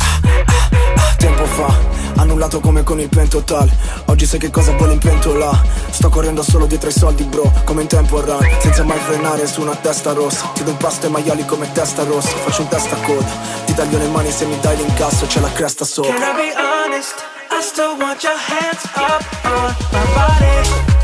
Tempo 1.17 1.45
fa 1.45 1.95
Annullato 2.17 2.59
come 2.59 2.83
con 2.83 2.99
il 2.99 3.09
pentotal. 3.09 3.69
Oggi 4.05 4.25
sai 4.25 4.39
che 4.39 4.49
cosa 4.49 4.71
vuole 4.73 4.93
in 4.93 4.99
pentola. 4.99 5.51
Sto 5.89 6.09
correndo 6.09 6.43
solo 6.43 6.65
dietro 6.65 6.89
i 6.89 6.91
soldi 6.91 7.23
bro 7.23 7.51
Come 7.63 7.83
in 7.83 7.87
tempo 7.87 8.19
run 8.19 8.45
Senza 8.59 8.83
mai 8.83 8.99
frenare 8.99 9.47
su 9.47 9.61
una 9.61 9.75
testa 9.75 10.13
rossa. 10.13 10.49
Chiedo 10.53 10.71
un 10.71 10.77
pasto 10.77 11.05
ai 11.05 11.11
maiali 11.11 11.45
come 11.45 11.71
testa 11.71 12.03
rossa. 12.03 12.29
Faccio 12.29 12.61
un 12.61 12.67
testa 12.67 12.95
coda. 12.97 13.29
Ti 13.65 13.73
taglio 13.73 13.97
le 13.97 14.07
mani 14.07 14.31
se 14.31 14.45
mi 14.45 14.57
dai 14.59 14.77
l'incasso 14.77 15.25
C'è 15.25 15.39
la 15.39 15.51
cresta 15.51 15.85
sopra. 15.85 16.13
Can 16.13 16.21
I 16.21 16.33
be 16.33 16.53
honest? 16.55 17.15
I 17.51 17.61
still 17.61 17.95
want 17.99 18.23
your 18.23 18.37
hands 18.37 18.83
up 18.95 19.23
on 19.43 19.75
my 19.91 20.13
body. 20.13 20.94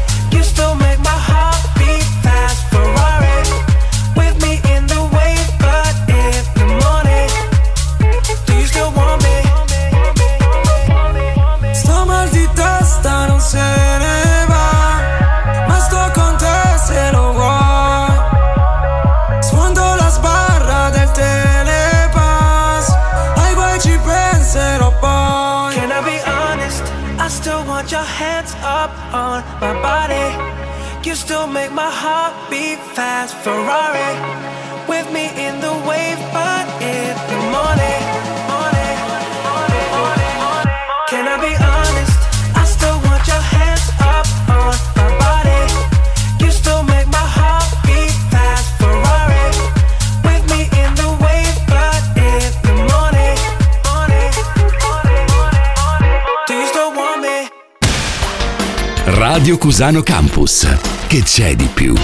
Fast. 33.01 33.33
Ferrari 33.43 34.11
with 34.91 35.07
me 35.15 35.25
in 35.45 35.53
the 35.65 35.73
wave, 35.89 36.21
but 36.37 36.65
in 36.93 37.13
the 37.31 37.39
morning. 37.55 38.01
morning, 38.51 38.97
morning, 39.47 39.87
morning. 39.97 40.75
Can 41.11 41.23
I 41.33 41.37
be 41.47 41.53
honest? 41.73 42.15
I 42.61 42.63
still 42.75 42.97
want 43.07 43.23
your 43.31 43.43
hands 43.55 43.87
up 44.15 44.27
on 44.59 44.75
my 44.97 45.09
body. 45.23 45.63
You 46.41 46.49
still 46.61 46.83
make 46.93 47.07
my 47.19 47.27
heart 47.37 47.69
beat 47.87 48.15
fast. 48.33 48.67
Ferrari 48.81 49.47
with 50.27 50.43
me 50.53 50.61
in 50.81 50.91
the 51.01 51.09
wave, 51.23 51.57
but 51.73 52.03
in 52.29 52.49
the 52.65 52.75
morning. 52.91 53.39
Do 56.47 56.53
you 56.61 56.67
still 56.73 56.91
want 56.99 57.19
me? 57.27 57.37
Radio 59.25 59.57
Cusano 59.57 60.01
Campus. 60.03 60.55
Che 61.07 61.23
c'è 61.23 61.55
di 61.55 61.69
più? 61.79 61.95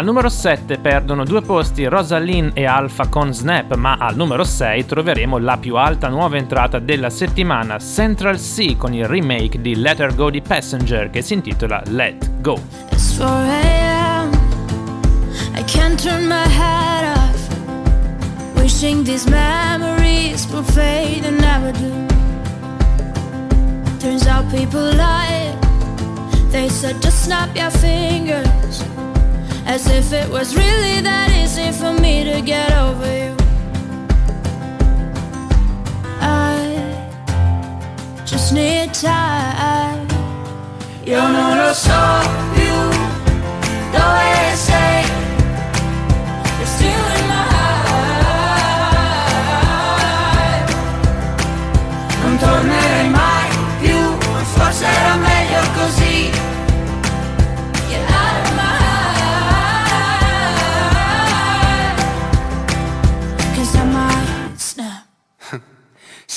Al 0.00 0.06
numero 0.06 0.30
7 0.30 0.78
perdono 0.78 1.24
due 1.24 1.42
posti 1.42 1.84
Rosalind 1.84 2.52
e 2.54 2.64
Alpha 2.64 3.08
con 3.08 3.34
Snap, 3.34 3.74
ma 3.74 3.98
al 4.00 4.16
numero 4.16 4.44
6 4.44 4.86
troveremo 4.86 5.36
la 5.36 5.58
più 5.58 5.76
alta 5.76 6.08
nuova 6.08 6.38
entrata 6.38 6.78
della 6.78 7.10
settimana, 7.10 7.78
Central 7.78 8.38
C 8.38 8.78
con 8.78 8.94
il 8.94 9.04
remake 9.06 9.60
di 9.60 9.76
Let 9.76 10.00
Her 10.00 10.14
Go 10.14 10.30
di 10.30 10.40
Passenger 10.40 11.10
che 11.10 11.20
si 11.20 11.34
intitola 11.34 11.82
Let 11.88 12.40
Go. 12.40 12.58
It's 12.90 13.14
4 13.18 13.26
a.m. 13.26 14.30
I 15.54 15.62
can't 15.64 16.02
turn 16.02 16.26
my 16.26 16.48
head 16.48 17.18
off. 17.18 18.56
Wishing 18.56 19.04
these 19.04 19.28
memories 19.28 20.46
will 20.50 20.64
fade 20.64 21.26
and 21.26 21.38
never 21.42 21.72
do. 21.72 22.06
Turns 23.98 24.26
out 24.26 24.50
people 24.50 24.80
lie. 24.96 25.54
They 26.48 26.70
said 26.70 27.02
just 27.02 27.22
snap 27.22 27.54
your 27.54 27.70
fingers. 27.70 28.82
As 29.72 29.86
if 29.86 30.12
it 30.12 30.28
was 30.28 30.56
really 30.56 31.00
that 31.00 31.30
easy 31.30 31.70
for 31.70 31.92
me 31.92 32.24
to 32.24 32.40
get 32.40 32.72
over 32.72 33.06
you. 33.06 33.36
I 36.20 36.58
just 38.26 38.52
need 38.52 38.92
time. 38.92 40.08
Io 41.06 41.22
non 41.28 41.56
lo 41.56 41.72
so 41.72 42.02
più 42.52 42.74
dove 43.92 44.56
sei. 44.56 45.04
You're 46.58 46.66
still 46.66 47.19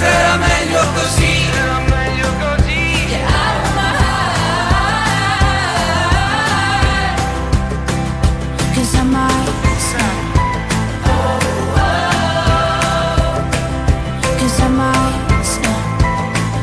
forse 0.00 0.06
era 0.06 0.36
meglio 0.36 0.80
così. 0.94 1.48
Era 1.52 1.78
meglio 1.80 2.28
così. 2.38 3.06
Get 3.08 3.24
out 3.28 3.64
of 3.64 3.74
my 3.74 3.90
heart. 4.00 4.38
'Cause 8.72 8.96
I 8.96 9.02
might 9.02 9.48
snap. 9.78 10.36
Oh, 11.04 11.38
oh. 11.76 11.90
'Cause 14.38 14.62
I 14.62 14.68
might 14.68 15.44
snap. 15.44 16.02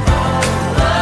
Oh, 0.08 0.42
oh. 0.80 0.96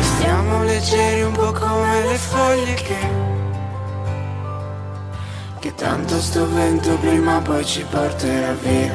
Stiamo 0.00 0.62
leggeri 0.64 1.22
un 1.22 1.32
po' 1.32 1.52
come 1.52 2.02
le 2.04 2.16
foglie 2.16 2.74
che 2.74 3.24
Che 5.58 5.74
tanto 5.74 6.20
sto 6.20 6.46
vento 6.48 6.96
prima 6.98 7.38
o 7.38 7.40
poi 7.40 7.64
ci 7.64 7.84
porterà 7.90 8.52
via, 8.62 8.94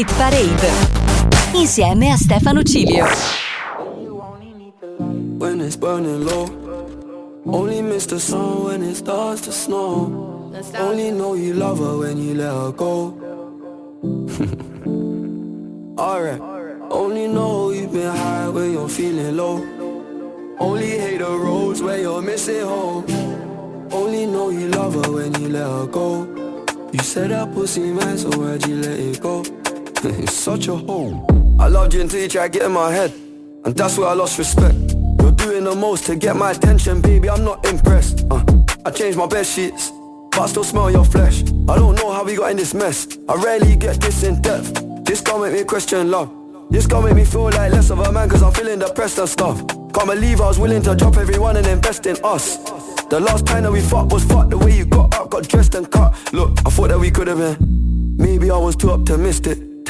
Rit 0.00 0.14
Parade 0.14 0.70
insieme 1.52 2.10
a 2.10 2.16
Stefano 2.16 2.62
Cilio. 2.62 3.06
when 5.36 5.60
it's 5.60 5.76
burning 5.76 6.24
low. 6.24 6.48
Only 7.44 7.82
miss 7.82 8.06
the 8.06 8.18
sun 8.18 8.64
when 8.64 8.82
it 8.82 8.94
starts 8.94 9.42
to 9.42 9.52
snow. 9.52 10.54
Only 10.78 11.10
know 11.10 11.34
you 11.34 11.52
love 11.52 11.80
her 11.80 11.98
when 11.98 12.16
you 12.16 12.34
let 12.34 12.50
her 12.50 12.72
go. 12.72 13.12
Alright. 15.98 16.40
Only 16.90 17.28
know 17.28 17.70
you've 17.70 17.92
been 17.92 18.16
high 18.16 18.48
when 18.48 18.72
you're 18.72 18.88
feeling 18.88 19.36
low. 19.36 19.62
Only 20.58 20.98
hate 20.98 21.18
the 21.18 21.28
roads 21.28 21.82
where 21.82 22.00
you're 22.00 22.22
missing 22.22 22.62
home. 22.62 23.04
Only 23.92 24.24
know 24.24 24.48
you 24.48 24.68
love 24.68 24.94
her 24.94 25.12
when 25.12 25.34
you 25.42 25.50
let 25.50 25.68
her 25.68 25.86
go. 25.86 26.24
You 26.90 27.00
said 27.00 27.32
that 27.32 27.52
pussy 27.52 27.92
man, 27.92 28.16
so 28.16 28.30
why'd 28.30 28.66
you 28.66 28.76
let 28.76 28.98
it 28.98 29.20
go? 29.20 29.59
It's 30.04 30.32
such 30.32 30.68
a 30.68 30.76
hole. 30.76 31.26
I 31.60 31.68
loved 31.68 31.94
you 31.94 32.00
until 32.00 32.20
you 32.20 32.28
tried 32.28 32.52
to 32.52 32.58
get 32.58 32.66
in 32.66 32.72
my 32.72 32.90
head. 32.90 33.12
And 33.64 33.74
that's 33.76 33.98
where 33.98 34.08
I 34.08 34.14
lost 34.14 34.38
respect. 34.38 34.74
You're 35.20 35.32
doing 35.32 35.64
the 35.64 35.74
most 35.74 36.06
to 36.06 36.16
get 36.16 36.36
my 36.36 36.52
attention, 36.52 37.00
baby, 37.00 37.28
I'm 37.28 37.44
not 37.44 37.66
impressed. 37.66 38.24
Uh, 38.30 38.42
I 38.84 38.90
changed 38.90 39.18
my 39.18 39.26
bed 39.26 39.44
sheets, 39.44 39.90
but 40.30 40.40
I 40.40 40.46
still 40.46 40.64
smell 40.64 40.90
your 40.90 41.04
flesh. 41.04 41.42
I 41.68 41.76
don't 41.76 41.96
know 41.96 42.10
how 42.10 42.24
we 42.24 42.36
got 42.36 42.50
in 42.50 42.56
this 42.56 42.72
mess. 42.72 43.06
I 43.28 43.34
rarely 43.34 43.76
get 43.76 44.00
this 44.00 44.22
in 44.22 44.40
depth. 44.40 44.82
This 45.04 45.20
gon' 45.20 45.42
make 45.42 45.52
me 45.52 45.64
question 45.64 46.10
love. 46.10 46.32
This 46.70 46.86
gon' 46.86 47.04
make 47.04 47.16
me 47.16 47.24
feel 47.24 47.44
like 47.44 47.72
less 47.72 47.90
of 47.90 47.98
a 47.98 48.10
man 48.10 48.28
cause 48.28 48.42
I'm 48.42 48.52
feeling 48.52 48.78
depressed 48.78 49.18
and 49.18 49.28
stuff. 49.28 49.58
Can't 49.92 50.06
believe 50.06 50.40
I 50.40 50.46
was 50.46 50.58
willing 50.58 50.82
to 50.82 50.94
drop 50.94 51.16
everyone 51.16 51.56
and 51.56 51.66
invest 51.66 52.06
in 52.06 52.16
us. 52.24 52.56
The 53.10 53.20
last 53.20 53.44
time 53.44 53.64
that 53.64 53.72
we 53.72 53.80
fucked 53.80 54.12
was 54.12 54.24
fucked 54.24 54.50
the 54.50 54.58
way 54.58 54.76
you 54.76 54.86
got 54.86 55.14
up, 55.16 55.30
got 55.30 55.46
dressed 55.48 55.74
and 55.74 55.90
cut. 55.90 56.14
Look, 56.32 56.58
I 56.64 56.70
thought 56.70 56.88
that 56.88 56.98
we 56.98 57.10
could 57.10 57.26
have 57.26 57.38
been. 57.38 58.16
Maybe 58.16 58.50
I 58.50 58.56
was 58.56 58.76
too 58.76 58.90
optimistic. 58.92 59.58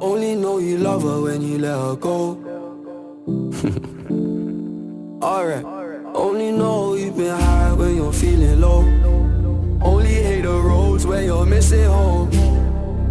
Only 0.00 0.34
know 0.34 0.58
you 0.58 0.78
love 0.78 1.02
her 1.02 1.20
when 1.22 1.42
you 1.42 1.58
let 1.58 1.78
her 1.78 1.96
go. 1.96 2.38
Alright. 5.24 5.64
Only 6.14 6.52
know 6.52 6.94
you've 6.94 7.16
been 7.16 7.38
high 7.38 7.72
when 7.72 7.96
you're 7.96 8.12
feeling 8.12 8.60
low. 8.60 8.80
Only 9.82 10.14
hate 10.14 10.42
the 10.42 10.52
roads 10.52 11.06
when 11.06 11.24
you're 11.24 11.46
missing 11.46 11.84
home. 11.84 12.30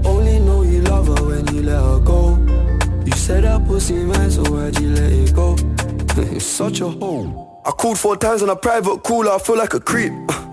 Only 0.05 0.39
know 0.39 0.61
you 0.63 0.81
love 0.81 1.07
her 1.07 1.25
when 1.25 1.47
you 1.53 1.63
let 1.63 1.81
her 1.81 1.99
go. 1.99 2.37
You 3.05 3.11
said 3.13 3.43
that 3.43 3.65
pussy 3.65 3.95
man, 4.05 4.31
so 4.31 4.43
why'd 4.43 4.79
you 4.79 4.89
let 4.89 5.11
it 5.11 5.33
go? 5.33 5.55
it's 6.35 6.45
such 6.45 6.81
a 6.81 6.89
hole. 6.89 7.61
I 7.65 7.71
called 7.71 7.97
four 7.97 8.17
times 8.17 8.41
on 8.41 8.49
a 8.49 8.55
private 8.55 9.03
cooler, 9.03 9.31
I 9.31 9.39
feel 9.39 9.57
like 9.57 9.73
a 9.73 9.79
creep. 9.79 10.13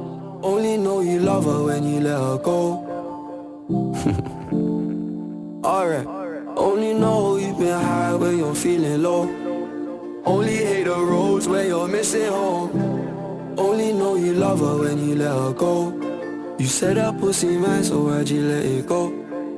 Only 0.43 0.77
know 0.77 1.01
you 1.01 1.19
love 1.19 1.45
her 1.45 1.63
when 1.63 1.83
you 1.83 1.99
let 2.01 2.17
her 2.19 2.37
go. 2.37 2.87
Alright. 5.63 6.07
Only 6.57 6.93
know 6.93 7.37
you've 7.37 7.57
been 7.59 7.79
high 7.79 8.15
when 8.15 8.37
you're 8.39 8.55
feeling 8.55 9.03
low. 9.03 9.23
Only 10.25 10.55
hate 10.55 10.85
the 10.85 10.97
roads 10.97 11.47
when 11.47 11.67
you're 11.67 11.87
missing 11.87 12.27
home. 12.27 12.71
Only 13.57 13.93
know 13.93 14.15
you 14.15 14.33
love 14.33 14.59
her 14.59 14.77
when 14.79 15.07
you 15.07 15.15
let 15.15 15.31
her 15.31 15.53
go. 15.53 15.93
You 16.57 16.65
said 16.65 16.97
that 16.97 17.19
pussy 17.19 17.57
man, 17.57 17.83
so 17.83 18.03
why'd 18.05 18.29
you 18.29 18.41
let 18.41 18.65
it 18.65 18.87
go? 18.87 19.13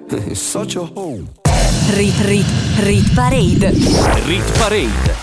it's 0.09 0.41
such 0.41 0.75
a 0.75 0.83
hole. 0.83 1.23
Rit 1.95 2.19
Rit 2.27 2.45
Rit 2.83 3.05
Parade. 3.15 3.71
Rit 4.27 4.47
Parade. 4.59 5.22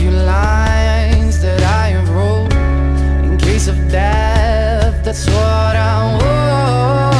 Few 0.00 0.10
lines 0.10 1.42
that 1.42 1.62
I 1.62 1.94
wrote 2.10 2.54
in 3.22 3.36
case 3.36 3.68
of 3.68 3.76
death. 3.90 5.04
That's 5.04 5.26
what 5.26 5.76
I 5.76 6.16
want. 6.16 7.19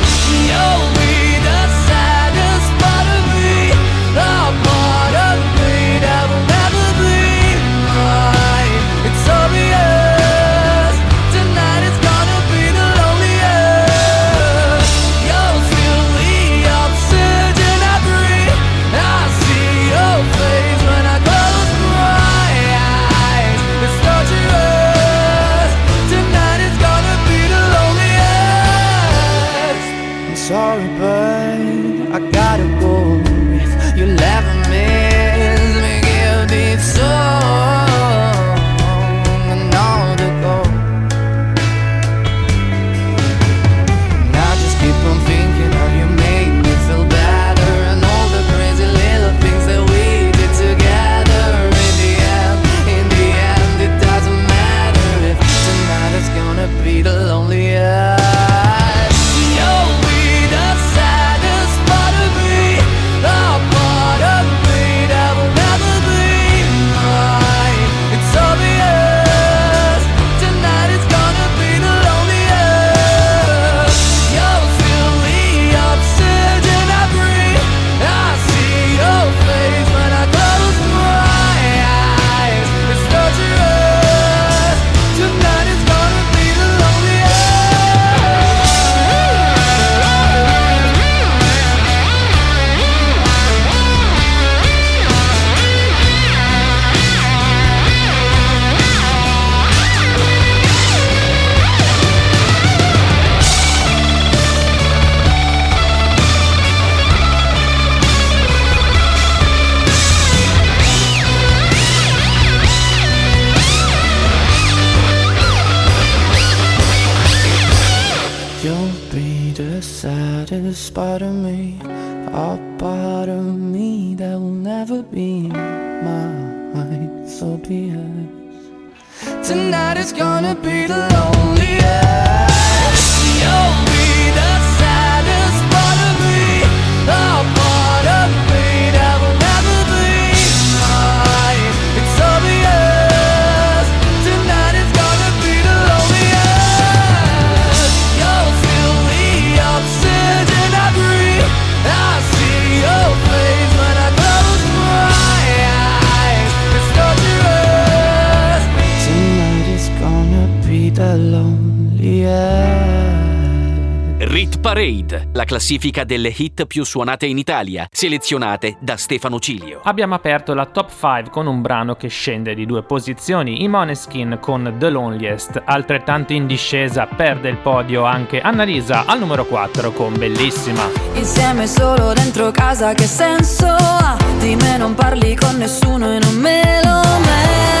Classifica 165.61 166.03
delle 166.03 166.33
hit 166.35 166.65
più 166.65 166.83
suonate 166.83 167.27
in 167.27 167.37
Italia, 167.37 167.87
selezionate 167.91 168.77
da 168.79 168.97
Stefano 168.97 169.39
Cilio. 169.39 169.81
Abbiamo 169.83 170.15
aperto 170.15 170.55
la 170.55 170.65
top 170.65 170.89
5 170.89 171.29
con 171.29 171.45
un 171.45 171.61
brano 171.61 171.93
che 171.93 172.07
scende 172.07 172.55
di 172.55 172.65
due 172.65 172.81
posizioni, 172.81 173.61
i 173.61 173.67
Moneskin 173.67 174.39
con 174.41 174.73
The 174.79 174.89
Loneliest, 174.89 175.61
altrettanto 175.63 176.33
in 176.33 176.47
discesa 176.47 177.05
perde 177.05 177.49
il 177.49 177.57
podio 177.57 178.05
anche 178.05 178.41
Annalisa 178.41 179.05
al 179.05 179.19
numero 179.19 179.45
4 179.45 179.91
con 179.91 180.17
Bellissima. 180.17 180.89
Insieme 181.13 181.67
solo 181.67 182.11
dentro 182.13 182.49
casa 182.49 182.95
che 182.95 183.05
senso 183.05 183.67
ha? 183.67 184.17
Di 184.39 184.55
me 184.55 184.77
non 184.77 184.95
parli 184.95 185.35
con 185.35 185.57
nessuno 185.57 186.11
e 186.11 186.17
non 186.17 186.37
me 186.37 186.81
lo 186.83 187.01
merito 187.19 187.80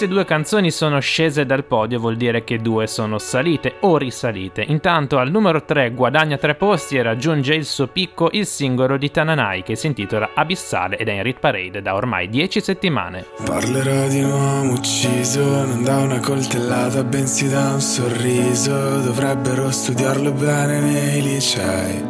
E 0.00 0.04
se 0.04 0.08
due 0.08 0.24
canzoni 0.24 0.70
sono 0.70 0.98
scese 0.98 1.44
dal 1.44 1.66
podio 1.66 1.98
vuol 1.98 2.16
dire 2.16 2.42
che 2.42 2.56
due 2.56 2.86
sono 2.86 3.18
salite 3.18 3.74
o 3.80 3.98
risalite. 3.98 4.62
Intanto 4.62 5.18
al 5.18 5.30
numero 5.30 5.62
3 5.62 5.90
guadagna 5.90 6.38
tre 6.38 6.54
posti 6.54 6.96
e 6.96 7.02
raggiunge 7.02 7.52
il 7.52 7.66
suo 7.66 7.86
picco 7.86 8.30
il 8.32 8.46
singolo 8.46 8.96
di 8.96 9.10
Tananai 9.10 9.62
che 9.62 9.76
si 9.76 9.88
intitola 9.88 10.30
Abissale 10.32 10.96
ed 10.96 11.08
è 11.08 11.12
in 11.12 11.22
Rit 11.22 11.38
Parade 11.38 11.82
da 11.82 11.94
ormai 11.94 12.30
10 12.30 12.62
settimane. 12.62 13.26
Parlerò 13.44 14.08
di 14.08 14.22
un 14.22 14.30
uomo 14.30 14.72
ucciso, 14.72 15.42
non 15.42 15.82
da 15.82 15.98
una 15.98 16.18
coltellata, 16.18 17.04
bensì 17.04 17.50
da 17.50 17.72
un 17.74 17.80
sorriso. 17.82 19.00
Dovrebbero 19.00 19.70
studiarlo 19.70 20.32
bene 20.32 20.80
nei 20.80 21.20
licei. 21.20 22.09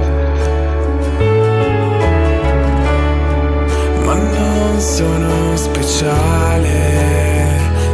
sono 4.81 5.55
speciale, 5.55 6.69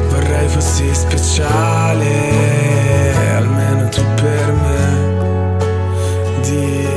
vorrei 0.08 0.48
fossi 0.48 0.90
speciale, 0.94 2.06
almeno 3.36 3.90
tu 3.90 4.02
per 4.16 4.54
me. 4.54 5.58
Dio. 6.42 6.97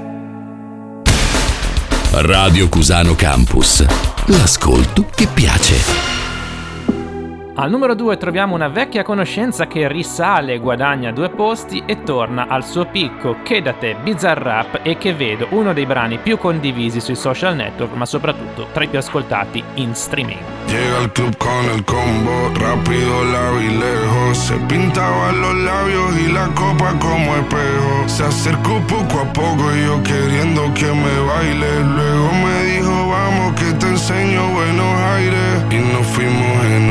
Radio 2.13 2.67
Cusano 2.67 3.15
Campus. 3.15 3.85
L'ascolto 4.25 5.05
che 5.15 5.27
piace. 5.27 6.10
Al 7.61 7.69
numero 7.69 7.93
2 7.93 8.17
troviamo 8.17 8.55
una 8.55 8.69
vecchia 8.69 9.03
conoscenza 9.03 9.67
che 9.67 9.87
risale, 9.87 10.57
guadagna 10.57 11.11
due 11.11 11.29
posti 11.29 11.83
e 11.85 12.01
torna 12.01 12.47
al 12.47 12.65
suo 12.65 12.87
picco, 12.87 13.35
che 13.43 13.61
da 13.61 13.73
te 13.73 13.95
Bizarrap 14.01 14.79
e 14.81 14.97
che 14.97 15.13
vedo 15.13 15.45
uno 15.51 15.71
dei 15.71 15.85
brani 15.85 16.17
più 16.17 16.39
condivisi 16.39 16.99
sui 16.99 17.13
social 17.13 17.55
network, 17.55 17.93
ma 17.93 18.07
soprattutto 18.07 18.65
tra 18.73 18.83
i 18.83 18.87
più 18.87 18.97
ascoltati 18.97 19.63
in 19.75 19.91
streaming. 19.91 20.39
Llega 20.65 20.97
al 20.97 21.11
club 21.11 21.37
con 21.37 21.65
el 21.75 21.83
combo, 21.83 22.49
rápido, 22.55 23.25
largo 23.25 23.59
y 23.59 23.77
lejos. 23.77 24.37
Se 24.37 24.55
pintaba 24.67 25.31
los 25.31 25.53
labios 25.53 26.17
y 26.17 26.31
la 26.31 26.47
copa 26.55 26.93
como 26.97 27.35
espejo. 27.35 28.07
Se 28.07 28.23
acercó 28.23 28.79
poco 28.87 29.19
a 29.19 29.33
poco 29.33 29.71
y 29.75 29.85
yo 29.85 30.01
queriendo 30.01 30.73
que 30.73 30.85
me 30.87 31.19
baile. 31.27 31.83
Luego 31.83 32.31
me 32.43 32.63
dijo, 32.71 33.09
vamos 33.09 33.53
que 33.53 33.71
te 33.73 33.85
enseño 33.87 34.49
buenos 34.49 34.95
aires. 35.13 35.65
Y 35.69 35.77
nos 35.93 36.07
fuimos 36.07 36.65
en 36.65 36.90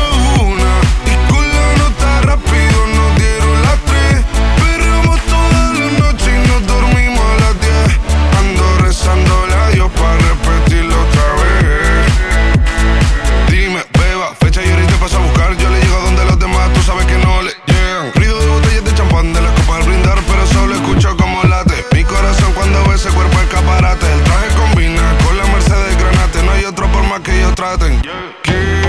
paso 15.01 15.17
a 15.17 15.21
buscar. 15.21 15.57
Yo 15.57 15.69
le 15.69 15.81
llego 15.81 15.99
donde 16.01 16.23
los 16.25 16.37
demás, 16.37 16.71
tú 16.73 16.81
sabes 16.83 17.05
que 17.07 17.17
no 17.17 17.41
le 17.41 17.51
llegan. 17.65 18.13
Ruido 18.13 18.39
de 18.39 18.47
botellas 18.47 18.85
de 18.85 18.93
champán 18.93 19.33
de 19.33 19.41
las 19.41 19.51
copas 19.53 19.81
al 19.81 19.83
brindar, 19.83 20.19
pero 20.27 20.45
solo 20.45 20.75
escucho 20.75 21.17
como 21.17 21.43
late. 21.43 21.73
Mi 21.93 22.03
corazón 22.03 22.53
cuando 22.53 22.83
ve 22.87 22.95
ese 22.95 23.09
cuerpo 23.09 23.39
escaparate. 23.39 24.05
El 24.13 24.21
traje 24.21 24.47
combina 24.55 25.01
con 25.25 25.35
la 25.37 25.45
Mercedes 25.47 25.97
Granate. 25.97 26.43
No 26.43 26.51
hay 26.51 26.65
otro 26.65 26.87
por 26.91 27.03
más 27.03 27.19
que 27.21 27.35
ellos 27.35 27.55
traten. 27.55 27.99
Quédate, 28.43 28.80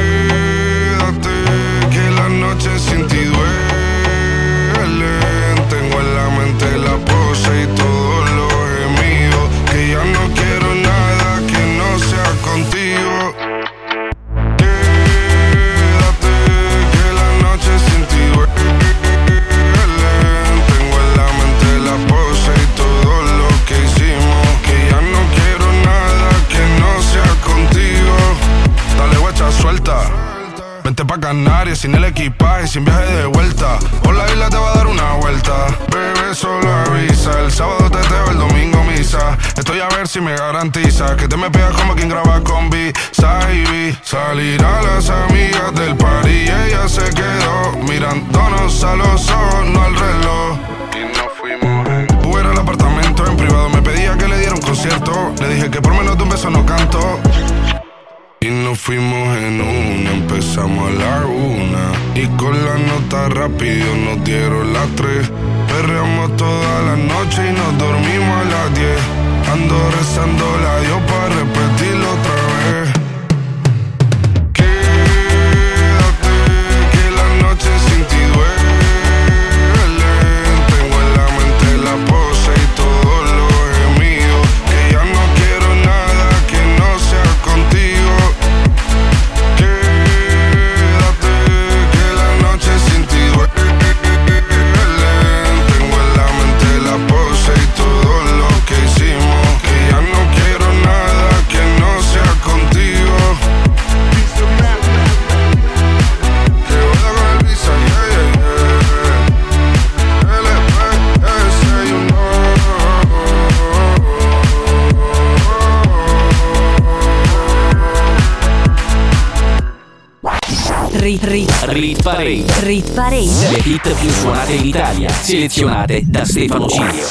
Rit 122.73 122.95
parade. 122.95 123.51
Le 123.51 123.59
hit 123.71 124.01
più 124.01 124.09
suonate 124.09 124.55
in 124.55 124.65
Italia, 124.65 125.11
selezionate 125.11 126.05
da 126.07 126.25
Stefano 126.25 126.67
Cilio. 126.69 127.05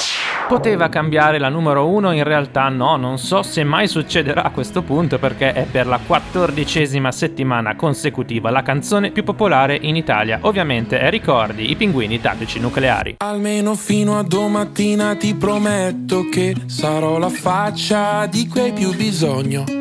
Poteva 0.48 0.90
cambiare 0.90 1.38
la 1.38 1.50
numero 1.50 1.88
1, 1.88 2.14
in 2.14 2.24
realtà 2.24 2.68
no, 2.70 2.96
non 2.96 3.20
so 3.20 3.44
se 3.44 3.64
mai 3.64 3.88
succederà 3.88 4.42
a 4.42 4.50
questo 4.50 4.82
punto 4.82 5.20
perché 5.20 5.54
è 5.54 5.68
per 5.70 5.86
la 5.86 6.00
quattordicesima 6.04 7.12
settimana 7.12 7.76
consecutiva 7.76 8.50
la 8.50 8.64
canzone 8.64 9.12
più 9.12 9.24
popolare 9.24 9.78
in 9.80 9.96
Italia. 9.96 10.40
Ovviamente 10.42 11.00
è 11.00 11.12
Ricordi, 11.12 11.70
i 11.70 11.76
pinguini 11.76 12.20
tattici 12.20 12.60
nucleari. 12.60 13.18
Almeno 13.20 13.76
fino 13.76 14.18
a 14.18 14.24
domattina 14.24 15.16
ti 15.16 15.36
prometto 15.36 16.28
che 16.28 16.56
sarò 16.66 17.20
la 17.20 17.30
faccia 17.30 18.26
di 18.26 18.48
cui 18.48 18.62
hai 18.62 18.74
più 18.74 18.96
bisogno. 18.96 19.81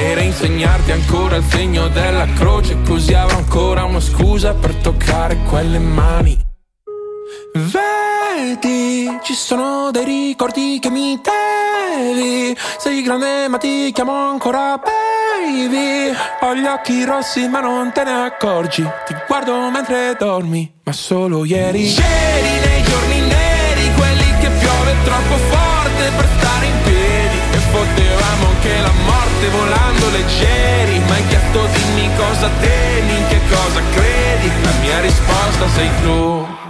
E 0.00 0.14
reinsegnarti 0.14 0.92
ancora 0.92 1.36
il 1.36 1.44
segno 1.44 1.88
della 1.88 2.26
croce, 2.32 2.74
così 2.86 3.12
avrò 3.12 3.36
ancora 3.36 3.84
una 3.84 4.00
scusa 4.00 4.54
per 4.54 4.74
toccare 4.76 5.36
quelle 5.46 5.78
mani. 5.78 6.42
Vedi, 7.52 9.18
ci 9.22 9.34
sono 9.34 9.90
dei 9.90 10.04
ricordi 10.06 10.78
che 10.80 10.88
mi 10.88 11.20
devi. 11.20 12.56
Sei 12.78 13.02
grande 13.02 13.48
ma 13.48 13.58
ti 13.58 13.92
chiamo 13.92 14.30
ancora 14.30 14.80
baby. 14.82 16.16
Ho 16.40 16.54
gli 16.54 16.64
occhi 16.64 17.04
rossi 17.04 17.46
ma 17.48 17.60
non 17.60 17.92
te 17.92 18.02
ne 18.02 18.24
accorgi. 18.24 18.82
Ti 19.04 19.14
guardo 19.28 19.68
mentre 19.68 20.16
dormi, 20.18 20.80
ma 20.82 20.92
solo 20.92 21.44
ieri. 21.44 21.82
Ieri 21.82 22.58
nei 22.66 22.82
giorni 22.84 23.20
neri, 23.20 23.92
quelli 23.98 24.38
che 24.40 24.48
piove 24.48 24.94
troppo 25.04 25.36
forte 25.36 26.10
per 26.16 26.28
stare 26.38 26.64
in 26.64 26.76
piedi. 26.84 27.38
E 27.52 27.58
potevamo 27.70 28.46
anche 28.46 28.80
la 28.80 28.92
morte 29.04 29.19
volando 29.48 30.10
leggeri. 30.10 30.98
Ma 31.00 31.14
hai 31.14 31.26
chiesto 31.26 31.66
dimmi 31.66 32.10
cosa 32.16 32.48
temi, 32.60 33.18
in 33.18 33.26
che 33.28 33.40
cosa 33.48 33.80
credi. 33.94 34.50
La 34.62 34.72
mia 34.80 35.00
risposta 35.00 35.68
sei 35.68 35.90
tu. 36.02 36.69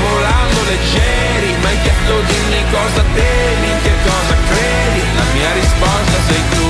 volando 0.00 0.58
leggeri 0.70 1.50
Ma 1.62 1.68
hai 1.68 1.78
chiesto 1.82 2.14
dimmi 2.30 2.62
cosa 2.70 3.02
temi, 3.14 3.70
in 3.70 3.78
che 3.82 3.94
cosa 4.04 4.34
credi? 4.48 5.02
La 5.14 5.26
mia 5.34 5.52
risposta 5.60 6.18
sei 6.28 6.42
tu. 6.54 6.68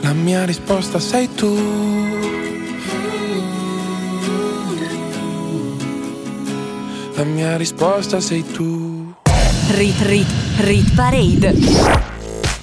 La 0.00 0.12
mia 0.12 0.44
risposta 0.44 0.98
sei 0.98 1.34
tu. 1.34 1.52
La 7.16 7.24
mia 7.24 7.56
risposta 7.56 8.20
sei 8.20 8.44
tu. 8.52 9.14
Rit, 9.70 10.00
rit, 10.02 10.26
rit 10.58 10.94
parade. 10.94 12.13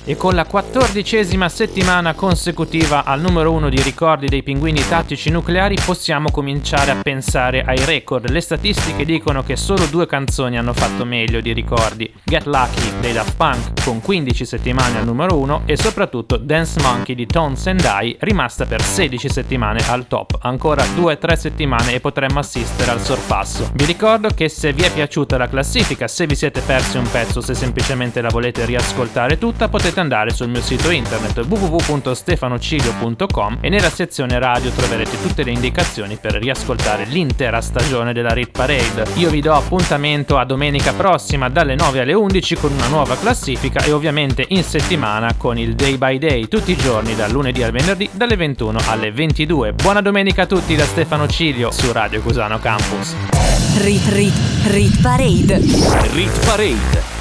E 0.03 0.17
con 0.17 0.33
la 0.33 0.45
quattordicesima 0.45 1.47
settimana 1.47 2.15
consecutiva 2.15 3.03
al 3.03 3.21
numero 3.21 3.51
uno 3.51 3.69
di 3.69 3.79
ricordi 3.83 4.25
dei 4.25 4.41
pinguini 4.41 4.81
tattici 4.87 5.29
nucleari 5.29 5.75
possiamo 5.85 6.31
cominciare 6.31 6.89
a 6.89 6.99
pensare 7.03 7.61
ai 7.61 7.85
record. 7.85 8.27
Le 8.27 8.41
statistiche 8.41 9.05
dicono 9.05 9.43
che 9.43 9.55
solo 9.55 9.85
due 9.85 10.07
canzoni 10.07 10.57
hanno 10.57 10.73
fatto 10.73 11.05
meglio 11.05 11.39
di 11.39 11.53
ricordi. 11.53 12.11
Get 12.23 12.45
Lucky 12.45 12.99
dei 12.99 13.13
Daft 13.13 13.35
Punk 13.35 13.83
con 13.83 14.01
15 14.01 14.43
settimane 14.43 14.97
al 14.97 15.05
numero 15.05 15.37
uno 15.37 15.61
e 15.65 15.77
soprattutto 15.77 16.37
Dance 16.37 16.81
Monkey 16.81 17.13
di 17.13 17.27
Tones 17.27 17.67
and 17.67 17.81
I 17.81 18.17
rimasta 18.21 18.65
per 18.65 18.81
16 18.81 19.29
settimane 19.29 19.83
al 19.87 20.07
top. 20.07 20.39
Ancora 20.41 20.83
2-3 20.83 21.33
settimane 21.33 21.93
e 21.93 21.99
potremmo 21.99 22.39
assistere 22.39 22.89
al 22.89 23.01
sorpasso. 23.01 23.69
Vi 23.75 23.85
ricordo 23.85 24.29
che 24.29 24.49
se 24.49 24.73
vi 24.73 24.81
è 24.81 24.91
piaciuta 24.91 25.37
la 25.37 25.47
classifica, 25.47 26.07
se 26.07 26.25
vi 26.25 26.35
siete 26.35 26.61
persi 26.61 26.97
un 26.97 27.07
pezzo, 27.11 27.39
se 27.39 27.53
semplicemente 27.53 28.19
la 28.19 28.29
volete 28.29 28.65
riascoltare 28.65 29.37
tutta, 29.37 29.69
potete 29.91 29.99
andare 29.99 30.31
sul 30.31 30.49
mio 30.49 30.61
sito 30.61 30.89
internet 30.89 31.45
www.stefanocilio.com 31.45 33.57
e 33.59 33.67
nella 33.69 33.89
sezione 33.89 34.39
radio 34.39 34.71
troverete 34.71 35.21
tutte 35.21 35.43
le 35.43 35.51
indicazioni 35.51 36.15
per 36.15 36.35
riascoltare 36.35 37.03
l'intera 37.05 37.59
stagione 37.61 38.13
della 38.13 38.31
Rit 38.33 38.51
Parade. 38.51 39.03
Io 39.15 39.29
vi 39.29 39.41
do 39.41 39.53
appuntamento 39.53 40.37
a 40.37 40.45
domenica 40.45 40.93
prossima 40.93 41.49
dalle 41.49 41.75
9 41.75 41.99
alle 41.99 42.13
11 42.13 42.55
con 42.55 42.71
una 42.71 42.87
nuova 42.87 43.17
classifica 43.17 43.83
e 43.83 43.91
ovviamente 43.91 44.45
in 44.49 44.63
settimana 44.63 45.33
con 45.35 45.57
il 45.57 45.75
Day 45.75 45.97
by 45.97 46.17
Day 46.17 46.47
tutti 46.47 46.71
i 46.71 46.77
giorni 46.77 47.13
dal 47.15 47.31
lunedì 47.31 47.61
al 47.63 47.71
venerdì 47.71 48.09
dalle 48.13 48.37
21 48.37 48.79
alle 48.87 49.11
22. 49.11 49.73
Buona 49.73 49.99
domenica 50.01 50.43
a 50.43 50.47
tutti 50.47 50.73
da 50.75 50.85
Stefano 50.85 51.27
Cilio 51.27 51.69
su 51.71 51.91
Radio 51.91 52.21
Cusano 52.21 52.59
Campus. 52.59 53.13
Rit, 53.79 54.07
rit, 54.07 54.33
rit 54.67 55.01
parade. 55.01 55.59
Rit 56.13 56.45
Parade. 56.45 57.20